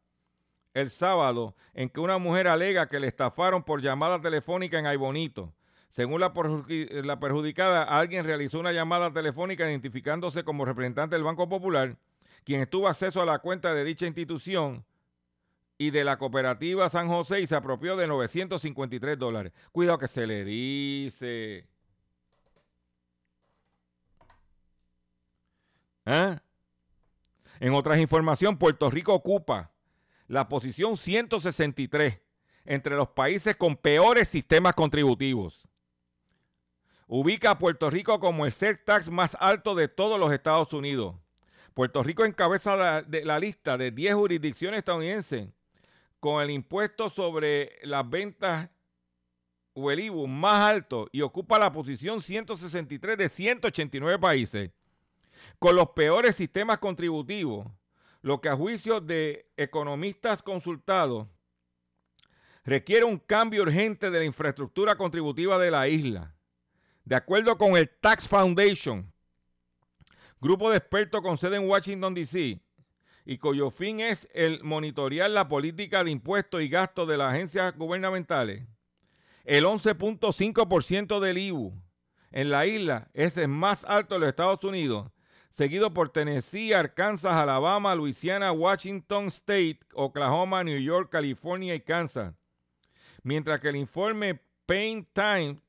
[0.74, 5.54] el sábado en que una mujer alega que le estafaron por llamada telefónica en Aybonito.
[5.90, 6.32] Según la,
[7.04, 11.98] la, perjudicada, alguien realizó una llamada telefónica identificándose como representante del Banco Popular,
[12.44, 14.86] quien tuvo acceso a la cuenta de dicha institución
[15.78, 19.54] y de la cooperativa San José y se apropió de 953 dólares.
[19.72, 21.68] Cuidado que se le dice.
[26.06, 26.38] ¿Eh?
[27.60, 29.72] En otras información, Puerto Rico ocupa
[30.28, 32.20] la posición 163
[32.66, 35.68] entre los países con peores sistemas contributivos.
[37.08, 41.16] Ubica a Puerto Rico como el ser tax más alto de todos los Estados Unidos.
[41.80, 45.48] Puerto Rico encabeza la, de la lista de 10 jurisdicciones estadounidenses
[46.20, 48.70] con el impuesto sobre las ventas
[49.72, 54.84] o el más alto y ocupa la posición 163 de 189 países.
[55.58, 57.66] con los peores sistemas contributivos,
[58.22, 61.30] lo que a juicio de economistas consultados
[62.66, 66.36] requiere un cambio urgente de la infraestructura contributiva de la isla.
[67.06, 69.14] De acuerdo con el Tax Foundation,
[70.42, 72.62] grupo de expertos con sede en Washington, D.C.,
[73.26, 77.78] y cuyo fin es el monitorear la política de impuestos y gastos de las agencias
[77.78, 78.64] gubernamentales,
[79.46, 81.74] el 11.5% del IBU
[82.32, 85.12] en la isla es el más alto de los Estados Unidos,
[85.52, 92.34] seguido por Tennessee, Arkansas, Alabama, Luisiana, Washington State, Oklahoma, New York, California y Kansas.
[93.24, 95.60] Mientras que el informe Pain Time,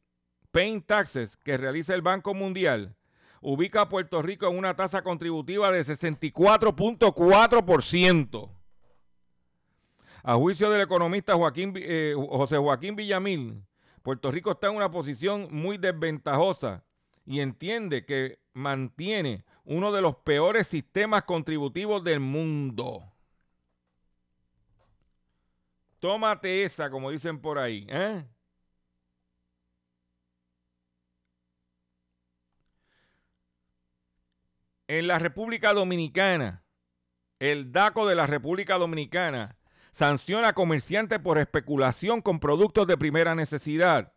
[0.50, 2.96] Pain Taxes que realiza el Banco Mundial
[3.40, 8.50] ubica a Puerto Rico en una tasa contributiva de 64.4%.
[10.22, 13.64] A juicio del economista Joaquín, eh, José Joaquín Villamil,
[14.02, 16.84] Puerto Rico está en una posición muy desventajosa
[17.24, 23.02] y entiende que mantiene uno de los peores sistemas contributivos del mundo.
[26.00, 27.86] Tómate esa, como dicen por ahí.
[27.88, 28.26] ¿eh?
[34.92, 36.64] En la República Dominicana,
[37.38, 39.56] el DACO de la República Dominicana
[39.92, 44.12] sanciona a comerciantes por especulación con productos de primera necesidad.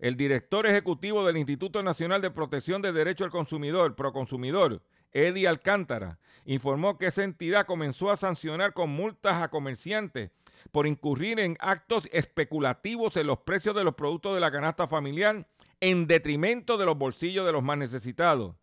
[0.00, 4.82] El director ejecutivo del Instituto Nacional de Protección de Derecho al Consumidor, Proconsumidor,
[5.12, 10.32] Eddie Alcántara, informó que esa entidad comenzó a sancionar con multas a comerciantes
[10.72, 15.46] por incurrir en actos especulativos en los precios de los productos de la canasta familiar
[15.78, 18.56] en detrimento de los bolsillos de los más necesitados.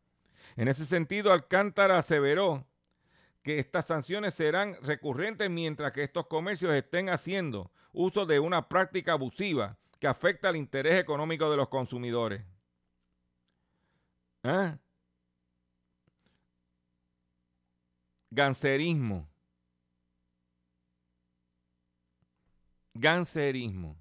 [0.56, 2.66] En ese sentido, Alcántara aseveró
[3.41, 9.14] que estas sanciones serán recurrentes mientras que estos comercios estén haciendo uso de una práctica
[9.14, 12.43] abusiva que afecta al interés económico de los consumidores.
[14.43, 14.78] ¿Ah?
[18.32, 19.30] Gancerismo.
[22.93, 23.97] Gancerismo.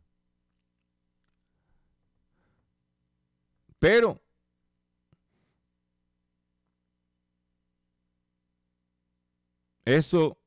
[3.78, 4.20] Pero
[9.85, 10.39] Eso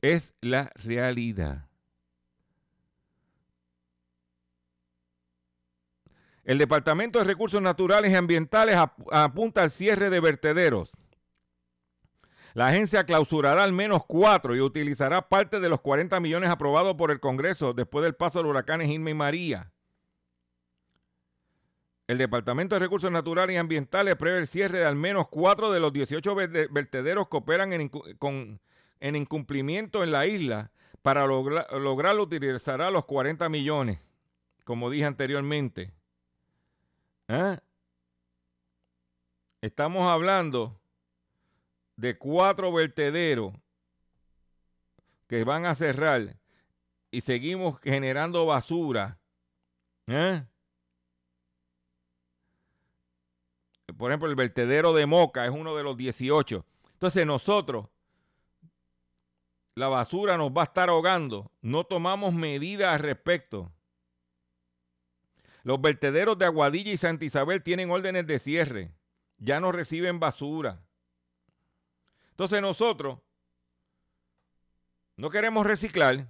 [0.00, 1.66] es la realidad.
[6.44, 8.76] El Departamento de Recursos Naturales y Ambientales
[9.12, 10.90] apunta al cierre de vertederos.
[12.54, 17.12] La agencia clausurará al menos cuatro y utilizará parte de los 40 millones aprobados por
[17.12, 19.72] el Congreso después del paso de los huracanes Irma y María.
[22.10, 25.78] El Departamento de Recursos Naturales y Ambientales prevé el cierre de al menos cuatro de
[25.78, 30.72] los 18 vertederos que operan en, incumplimiento en la isla.
[31.02, 34.00] Para lograrlo utilizará los 40 millones,
[34.64, 35.92] como dije anteriormente.
[37.28, 37.60] ¿Ah?
[39.60, 40.80] Estamos hablando
[41.94, 43.54] de cuatro vertederos
[45.28, 46.34] que van a cerrar
[47.12, 49.20] y seguimos generando basura.
[50.08, 50.42] ¿eh?
[54.00, 56.64] Por ejemplo, el vertedero de Moca es uno de los 18.
[56.94, 57.86] Entonces nosotros,
[59.74, 61.52] la basura nos va a estar ahogando.
[61.60, 63.70] No tomamos medidas al respecto.
[65.64, 68.94] Los vertederos de Aguadilla y Santa Isabel tienen órdenes de cierre.
[69.36, 70.80] Ya no reciben basura.
[72.30, 73.18] Entonces nosotros
[75.14, 76.26] no queremos reciclar.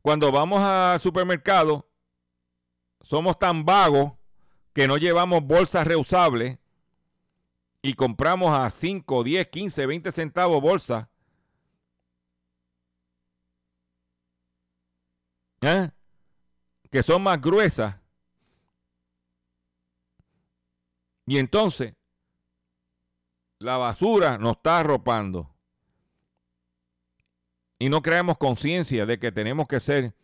[0.00, 1.89] Cuando vamos al supermercado,
[3.10, 4.12] somos tan vagos
[4.72, 6.60] que no llevamos bolsas reusables
[7.82, 11.10] y compramos a 5, 10, 15, 20 centavos bolsa.
[15.62, 15.90] ¿Eh?
[16.88, 17.96] Que son más gruesas.
[21.26, 21.94] Y entonces,
[23.58, 25.52] la basura nos está arropando.
[27.76, 30.14] Y no creamos conciencia de que tenemos que ser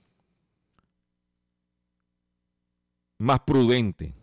[3.18, 4.14] más prudente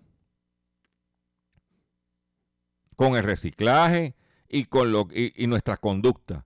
[2.96, 4.16] con el reciclaje
[4.48, 6.46] y con lo, y, nuestra conducta.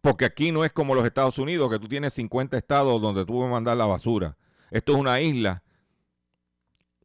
[0.00, 3.34] Porque aquí no es como los Estados Unidos, que tú tienes 50 estados donde tú
[3.34, 4.36] puedes mandar la basura.
[4.70, 5.62] Esto es una isla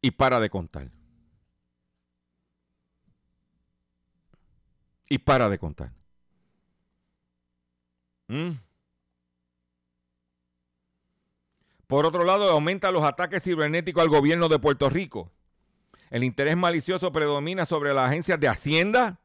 [0.01, 0.91] y para de contar.
[5.09, 5.91] Y para de contar.
[8.28, 8.64] ¿Mm?
[11.88, 15.32] Por otro lado, aumenta los ataques cibernéticos al gobierno de Puerto Rico.
[16.10, 19.20] El interés malicioso predomina sobre las agencias de Hacienda,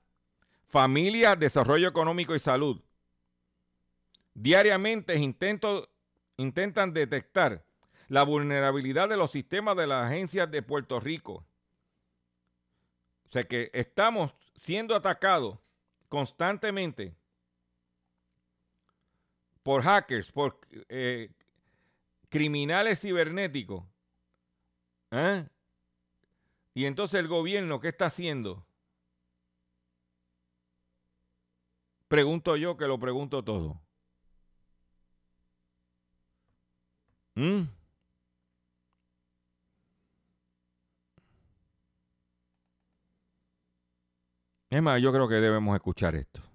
[0.69, 2.81] Familia, Desarrollo Económico y Salud.
[4.35, 7.65] Diariamente intentan detectar
[8.09, 11.45] la vulnerabilidad de los sistemas de las agencias de Puerto Rico.
[13.29, 15.59] O sea que estamos siendo atacados
[16.09, 17.15] constantemente
[19.63, 20.59] por hackers, por
[20.89, 21.31] eh,
[22.31, 23.85] criminales cibernéticos.
[25.11, 25.47] ¿eh?
[26.75, 28.65] Y entonces el gobierno, ¿qué está haciendo?
[32.09, 33.81] Pregunto yo que lo pregunto todo.
[37.35, 37.63] ¿Mm?
[44.71, 46.50] Es más, yo creo que debemos escuchar esto.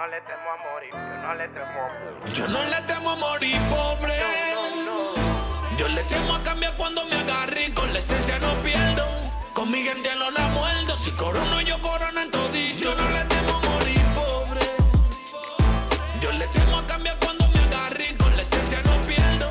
[0.00, 2.32] No le temo a morir, yo no le temo a morir.
[2.32, 4.14] Yo no le temo a morir pobre.
[5.76, 9.04] Yo le temo a cambiar cuando me agarre con la esencia no pierdo.
[9.52, 10.96] Con mi gente no la muerdo.
[10.96, 12.82] Si corono yo corono en todito.
[12.82, 14.60] Yo no le temo a morir pobre.
[16.22, 19.48] Yo le temo a cambiar cuando me agarre con la esencia no pierdo.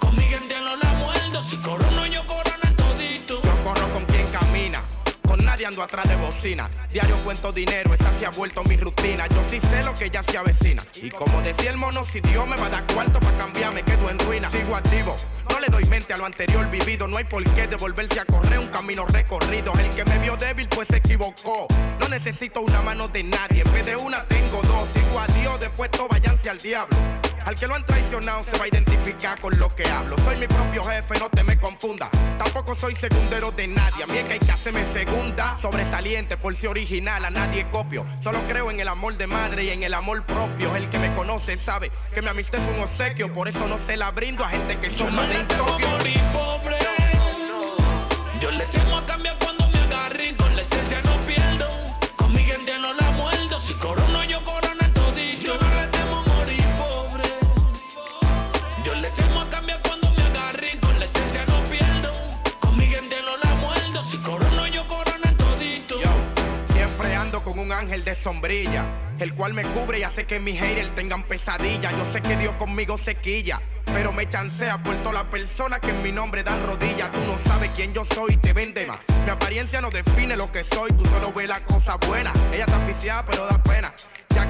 [0.00, 1.42] Con mi gente no la muerdo.
[1.42, 3.40] Si corono yo corono en todito.
[3.40, 4.82] Yo corro con quien camina,
[5.28, 6.68] con nadie ando atrás de bocina.
[6.92, 9.26] Diario cuento dinero, esa se ha vuelto mi rutina.
[9.28, 10.84] Yo sí sé lo que ya se avecina.
[11.02, 13.82] Y como decía el mono, si Dios me va a dar cuarto para cambiar, me
[13.82, 14.50] quedo en ruina.
[14.50, 15.16] Sigo activo,
[15.48, 17.08] no le doy mente a lo anterior vivido.
[17.08, 19.72] No hay por qué devolverse a correr un camino recorrido.
[19.78, 21.66] El que me vio débil, pues se equivocó.
[21.98, 24.90] No necesito una mano de nadie, en vez de una tengo dos.
[24.90, 26.94] Sigo a Dios, después todo váyanse al diablo.
[27.44, 30.16] Al que lo han traicionado se va a identificar con lo que hablo.
[30.18, 32.08] Soy mi propio jefe, no te me confunda.
[32.38, 34.04] Tampoco soy segundero de nadie.
[34.04, 35.56] A mí es que hay que hacerme segunda.
[35.56, 38.06] Sobresaliente por si original, a nadie copio.
[38.20, 40.76] Solo creo en el amor de madre y en el amor propio.
[40.76, 43.32] El que me conoce sabe que mi amistad es un obsequio.
[43.32, 45.42] Por eso no se la brindo a gente que son más de
[68.22, 68.86] sombrilla,
[69.18, 71.90] el cual me cubre y hace que mis haters tengan pesadilla.
[71.90, 75.90] Yo sé que Dios conmigo se quilla, pero me chancea por todas las personas que
[75.90, 77.10] en mi nombre dan rodillas.
[77.10, 78.98] Tú no sabes quién yo soy y te vende más.
[79.24, 82.32] Mi apariencia no define lo que soy, tú solo ves la cosa buena.
[82.52, 83.92] Ella está aficiada, pero da pena.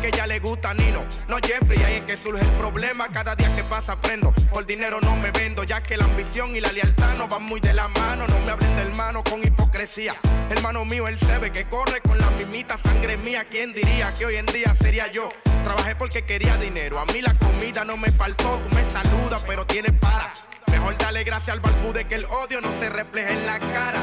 [0.03, 3.07] Ya que ella le gusta Nino, no Jeffrey, ahí es que surge el problema.
[3.13, 6.61] Cada día que pasa aprendo, por dinero no me vendo, ya que la ambición y
[6.61, 8.27] la lealtad no van muy de la mano.
[8.27, 10.17] No me hablen de hermano con hipocresía.
[10.51, 13.45] Hermano mío, él se ve que corre con la mimita sangre mía.
[13.49, 15.29] ¿Quién diría que hoy en día sería yo?
[15.63, 18.59] Trabajé porque quería dinero, a mí la comida no me faltó.
[18.59, 20.33] Tú me saludas, pero tienes para.
[20.73, 24.03] Mejor dale gracias al balbude que el odio no se refleje en la cara.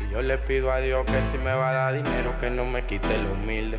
[0.00, 2.64] Y yo le pido a Dios que si me va a dar dinero, que no
[2.64, 3.78] me quite lo humilde.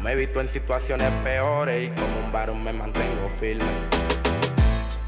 [0.00, 3.70] Yo me he visto en situaciones peores y como un varón me mantengo firme.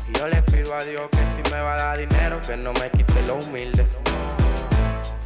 [0.07, 2.75] Y yo le pido a Dios que si me va a dar dinero, que no
[2.75, 3.87] me quite lo humilde.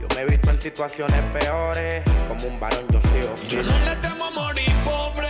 [0.01, 3.73] Yo me he visto en situaciones peores, como un varón yo sigo Yo firme.
[3.73, 5.26] no le temo a morir pobre.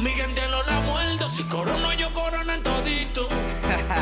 [0.00, 1.28] Con mi gente no la muerdo.
[1.28, 3.28] Si corono yo corono en todito.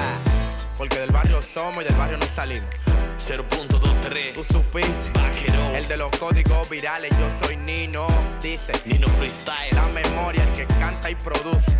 [0.78, 2.70] Porque del barrio somos y del barrio no salimos.
[3.18, 4.32] 0.23.
[4.32, 5.10] Tú supiste.
[5.12, 5.74] Vaquero.
[5.74, 8.06] El de los códigos virales, yo soy Nino.
[8.40, 9.74] Dice Nino Freestyle.
[9.74, 11.76] la memoria, el que canta y produce.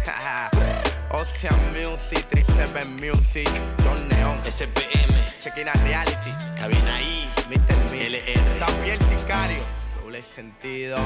[1.12, 3.48] Ocean Music, 37 Music,
[3.84, 5.38] John Neon, SPM.
[5.38, 6.34] Chequina Reality,
[6.68, 7.30] bien ahí.
[7.48, 7.90] Mr.
[7.92, 8.90] Mill, LR.
[8.90, 9.62] El Sicario,
[10.02, 10.98] doble sentido.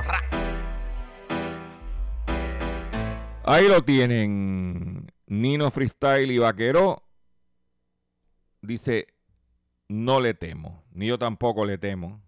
[0.00, 0.45] Ra.
[3.46, 5.06] Ahí lo tienen.
[5.26, 7.02] Nino Freestyle y Vaquero.
[8.60, 9.08] Dice,
[9.88, 10.84] no le temo.
[10.92, 12.20] Ni yo tampoco le temo.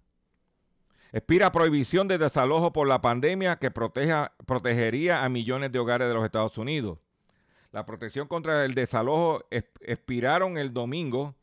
[1.10, 6.14] Expira prohibición de desalojo por la pandemia que proteja, protegería a millones de hogares de
[6.14, 6.98] los Estados Unidos.
[7.72, 11.34] La protección contra el desalojo es- expiraron el domingo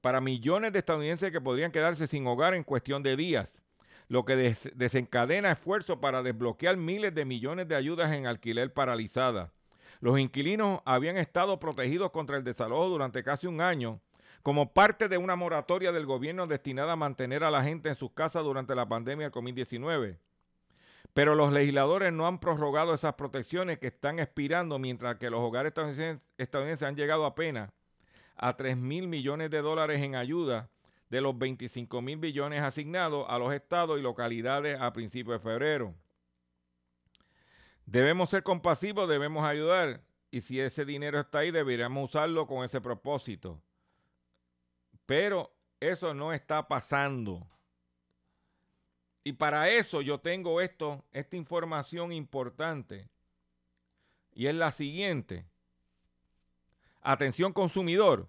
[0.00, 3.59] para millones de estadounidenses que podrían quedarse sin hogar en cuestión de días,
[4.10, 9.52] lo que des- desencadena esfuerzos para desbloquear miles de millones de ayudas en alquiler paralizada.
[10.00, 14.00] Los inquilinos habían estado protegidos contra el desalojo durante casi un año
[14.42, 18.10] como parte de una moratoria del gobierno destinada a mantener a la gente en sus
[18.10, 20.18] casas durante la pandemia del COVID-19.
[21.14, 25.70] Pero los legisladores no han prorrogado esas protecciones que están expirando mientras que los hogares
[25.70, 27.70] estadounidenses, estadounidenses han llegado apenas
[28.34, 30.68] a 3 mil millones de dólares en ayuda
[31.10, 35.94] de los 25 mil billones asignados a los estados y localidades a principios de febrero.
[37.84, 40.00] Debemos ser compasivos, debemos ayudar.
[40.30, 43.60] Y si ese dinero está ahí, deberíamos usarlo con ese propósito.
[45.04, 47.44] Pero eso no está pasando.
[49.24, 53.08] Y para eso yo tengo esto, esta información importante.
[54.32, 55.44] Y es la siguiente.
[57.02, 58.28] Atención consumidor.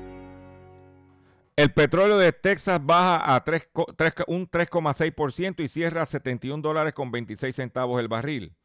[1.61, 6.91] El petróleo de Texas baja a 3 3 un 3,6% y cierra a 71 dólares
[6.93, 8.55] con 26 centavos el barril.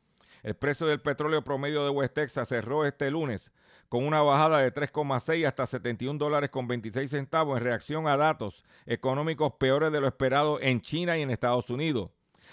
[0.42, 3.53] El precio del petróleo promedio de West Texas cerró este lunes
[3.90, 8.64] con una bajada de 3,6 hasta 71 dólares con 26 centavos en reacción a datos
[8.86, 12.12] económicos peores de lo esperado en China y en Estados Unidos.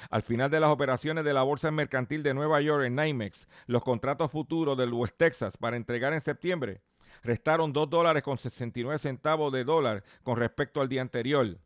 [0.10, 3.82] Al final de las operaciones de la Bolsa Mercantil de Nueva York en NYMEX, los
[3.82, 6.82] contratos futuros del West Texas para entregar en septiembre
[7.24, 11.58] restaron 2 dólares con 69 centavos de dólar con respecto al día anterior.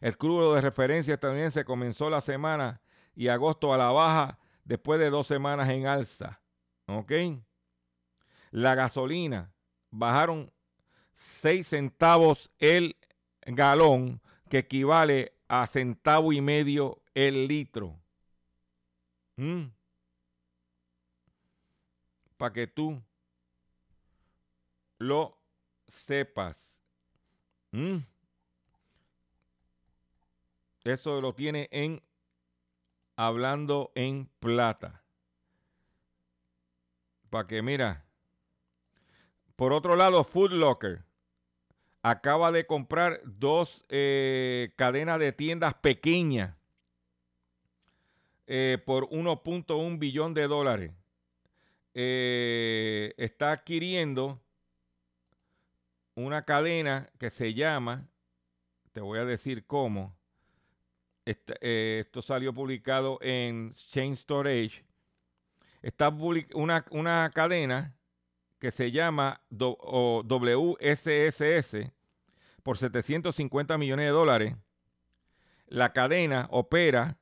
[0.00, 2.80] El crudo de referencia estadounidense comenzó la semana
[3.14, 6.40] y agosto a la baja después de dos semanas en alza.
[6.86, 7.12] ¿Ok?
[8.50, 9.52] La gasolina
[9.90, 10.52] bajaron
[11.12, 12.96] 6 centavos el
[13.42, 17.98] galón, que equivale a centavo y medio el litro.
[19.36, 19.64] ¿Mm?
[22.36, 23.02] Para que tú
[24.98, 25.38] lo
[25.86, 26.72] sepas.
[27.70, 27.98] ¿Mm?
[30.84, 32.02] Eso lo tiene en
[33.16, 35.02] Hablando en Plata.
[37.30, 38.04] Para que mira.
[39.56, 41.04] Por otro lado, Food Locker
[42.02, 46.56] acaba de comprar dos eh, cadenas de tiendas pequeñas
[48.46, 50.92] eh, por 1.1 billón de dólares.
[51.94, 54.40] Eh, está adquiriendo
[56.24, 58.08] una cadena que se llama,
[58.92, 60.16] te voy a decir cómo,
[61.24, 64.84] eh, esto salió publicado en Chain Storage,
[65.80, 67.94] está una, una cadena
[68.58, 70.72] que se llama WSSS
[72.64, 74.56] por 750 millones de dólares.
[75.66, 77.20] La cadena opera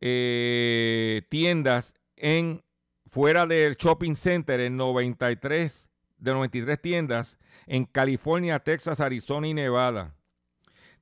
[0.00, 2.64] eh, tiendas en
[3.08, 5.91] fuera del shopping center en 93
[6.22, 10.14] de 93 tiendas en California, Texas, Arizona y Nevada.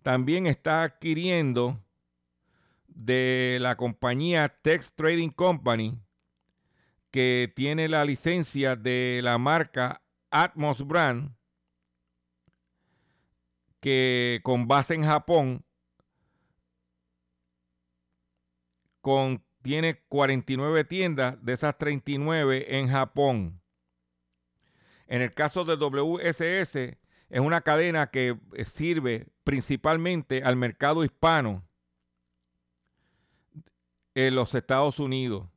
[0.02, 1.78] También está adquiriendo
[2.88, 6.00] de la compañía Tex Trading Company,
[7.10, 10.00] que tiene la licencia de la marca
[10.30, 11.34] Atmos Brand,
[13.80, 15.64] que con base en Japón,
[19.60, 23.59] tiene 49 tiendas, de esas 39 en Japón.
[25.10, 31.64] En el caso de WSS, es una cadena que eh, sirve principalmente al mercado hispano
[34.14, 35.48] en los Estados Unidos.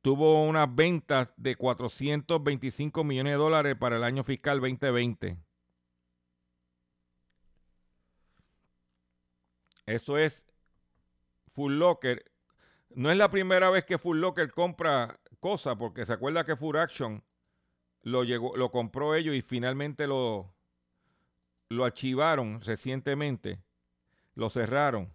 [0.00, 5.38] Tuvo unas ventas de 425 millones de dólares para el año fiscal 2020.
[9.86, 10.44] Eso es
[11.54, 12.24] Full Locker.
[12.90, 16.76] No es la primera vez que Full Locker compra cosas, porque se acuerda que Full
[16.76, 17.22] Action
[18.02, 20.52] lo, llegó, lo compró ellos y finalmente lo,
[21.68, 23.62] lo archivaron recientemente.
[24.34, 25.12] Lo cerraron.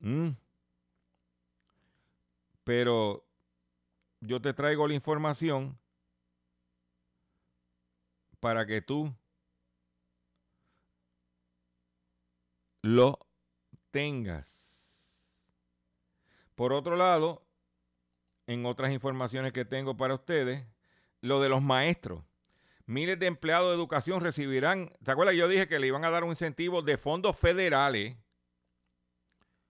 [0.00, 0.30] Mm.
[2.64, 3.24] Pero
[4.20, 5.78] yo te traigo la información
[8.40, 9.14] para que tú
[12.82, 13.18] lo
[13.90, 14.48] tengas.
[16.56, 17.42] Por otro lado,
[18.46, 20.64] en otras informaciones que tengo para ustedes,
[21.22, 22.22] lo de los maestros.
[22.84, 25.36] Miles de empleados de educación recibirán, ¿se acuerdan?
[25.36, 28.16] Yo dije que le iban a dar un incentivo de fondos federales.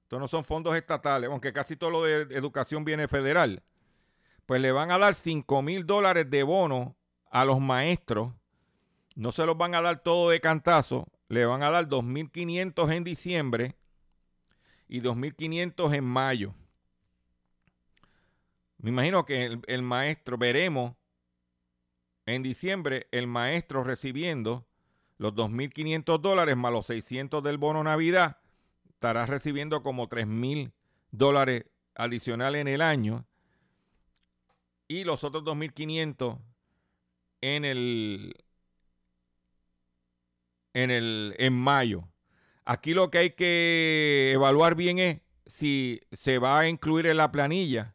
[0.02, 3.62] Estos no son fondos estatales, aunque casi todo lo de educación viene federal.
[4.46, 6.96] Pues le van a dar 5 mil dólares de bono
[7.30, 8.32] a los maestros.
[9.14, 11.06] No se los van a dar todo de cantazo.
[11.28, 13.76] Le van a dar 2.500 en diciembre
[14.88, 16.54] y 2.500 en mayo.
[18.78, 20.94] Me imagino que el, maestro, veremos
[22.26, 24.66] en diciembre el maestro recibiendo
[25.18, 28.38] los 2.500 dólares más los 600 del bono Navidad,
[28.88, 30.72] estará recibiendo como 3.000
[31.10, 31.64] dólares
[31.94, 33.24] adicionales en el año
[34.88, 36.38] y los otros 2.500
[37.40, 38.34] en el
[40.74, 42.08] en el en mayo.
[42.64, 47.30] Aquí lo que hay que evaluar bien es si se va a incluir en la
[47.32, 47.94] planilla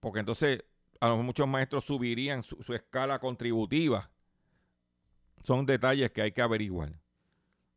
[0.00, 0.64] porque entonces
[1.00, 4.10] a lo muchos maestros subirían su, escala contributiva.
[5.42, 6.92] Son detalles que hay que averiguar.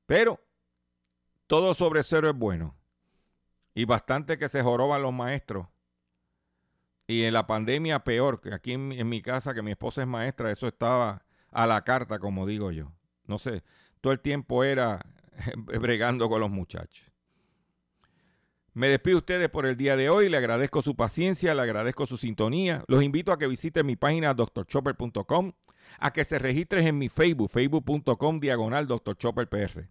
[0.05, 0.39] Pero
[1.47, 2.75] todo sobre cero es bueno.
[3.73, 5.67] Y bastante que se joroban los maestros.
[7.07, 10.51] Y en la pandemia peor, que aquí en mi casa, que mi esposa es maestra,
[10.51, 12.91] eso estaba a la carta, como digo yo.
[13.25, 13.63] No sé,
[14.01, 15.05] todo el tiempo era
[15.55, 17.12] bregando con los muchachos.
[18.75, 20.29] Me despido de ustedes por el día de hoy.
[20.29, 22.83] Le agradezco su paciencia, le agradezco su sintonía.
[22.87, 25.51] Los invito a que visiten mi página drchopper.com,
[25.99, 29.89] a que se registren en mi Facebook, facebook.com diagonal drchopperpr.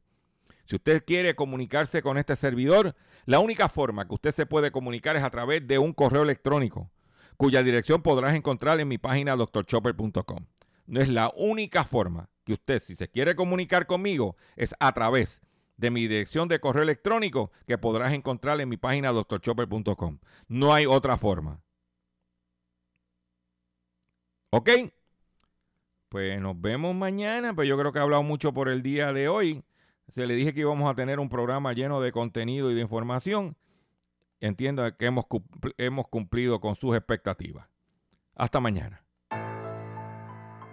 [0.65, 5.17] Si usted quiere comunicarse con este servidor, la única forma que usted se puede comunicar
[5.17, 6.91] es a través de un correo electrónico,
[7.37, 10.47] cuya dirección podrás encontrar en mi página drchopper.com.
[10.87, 15.41] No es la única forma que usted, si se quiere comunicar conmigo, es a través
[15.41, 15.52] de
[15.83, 20.21] de mi dirección de correo electrónico que podrás encontrar en mi página doctorchopper.com.
[20.47, 21.61] No hay otra forma.
[24.51, 24.71] ¿Ok?
[26.09, 29.29] Pues nos vemos mañana, pues yo creo que he hablado mucho por el día de
[29.29, 29.65] hoy.
[30.15, 33.57] Se le dije que íbamos a tener un programa lleno de contenido y de información.
[34.39, 35.25] Entiendo que hemos,
[35.79, 37.67] hemos cumplido con sus expectativas.
[38.37, 39.03] Hasta mañana.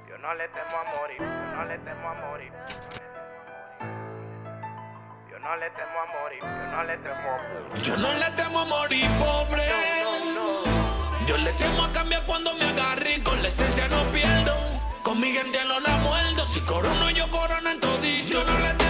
[0.07, 2.53] Yo no le temo a morir, yo no le temo a morir
[5.49, 7.81] no le temo a morir, yo no le temo a morir.
[7.81, 9.63] Yo no le temo a morir, pobre.
[11.25, 14.55] Yo le temo a cambiar cuando me agarre con la esencia no pierdo.
[15.01, 18.29] Con mi gente no la muerdo, si corono yo corono en todito.
[18.31, 18.88] Yo no le temo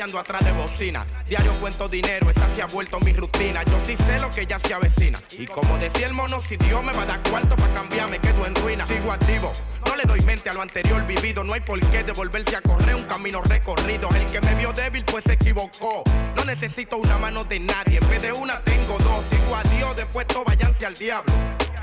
[0.00, 1.04] atrás de bocina.
[1.28, 3.64] Diario cuento dinero, esa se ha vuelto mi rutina.
[3.64, 5.20] Yo sí sé lo que ya se avecina.
[5.36, 8.46] Y como decía el mono, si Dios me va a dar cuarto para cambiarme, quedo
[8.46, 8.86] en ruina.
[8.86, 9.52] Sigo activo,
[9.84, 11.42] no le doy mente a lo anterior vivido.
[11.42, 14.08] No hay por qué devolverse a correr un camino recorrido.
[14.14, 16.04] El que me vio débil, pues se equivocó.
[16.36, 19.24] No necesito una mano de nadie, en vez de una tengo dos.
[19.24, 21.32] Sigo a Dios, después todo váyanse al diablo.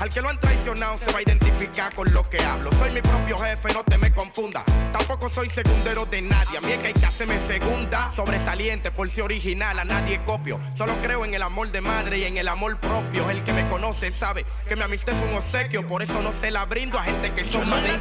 [0.00, 2.70] Al que lo han traicionado se va a identificar con lo que hablo.
[2.72, 4.62] Soy mi propio jefe, no te me confunda.
[4.92, 6.58] Tampoco soy segundero de nadie.
[6.58, 8.10] A mí es que hay que hacerme segunda.
[8.12, 10.60] Sobresaliente por si original, a nadie copio.
[10.74, 13.30] Solo creo en el amor de madre y en el amor propio.
[13.30, 15.86] El que me conoce sabe que mi amistad es un obsequio.
[15.86, 18.00] Por eso no se la brindo a gente que son más de.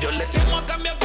[0.00, 1.01] Yo le temo a cambiar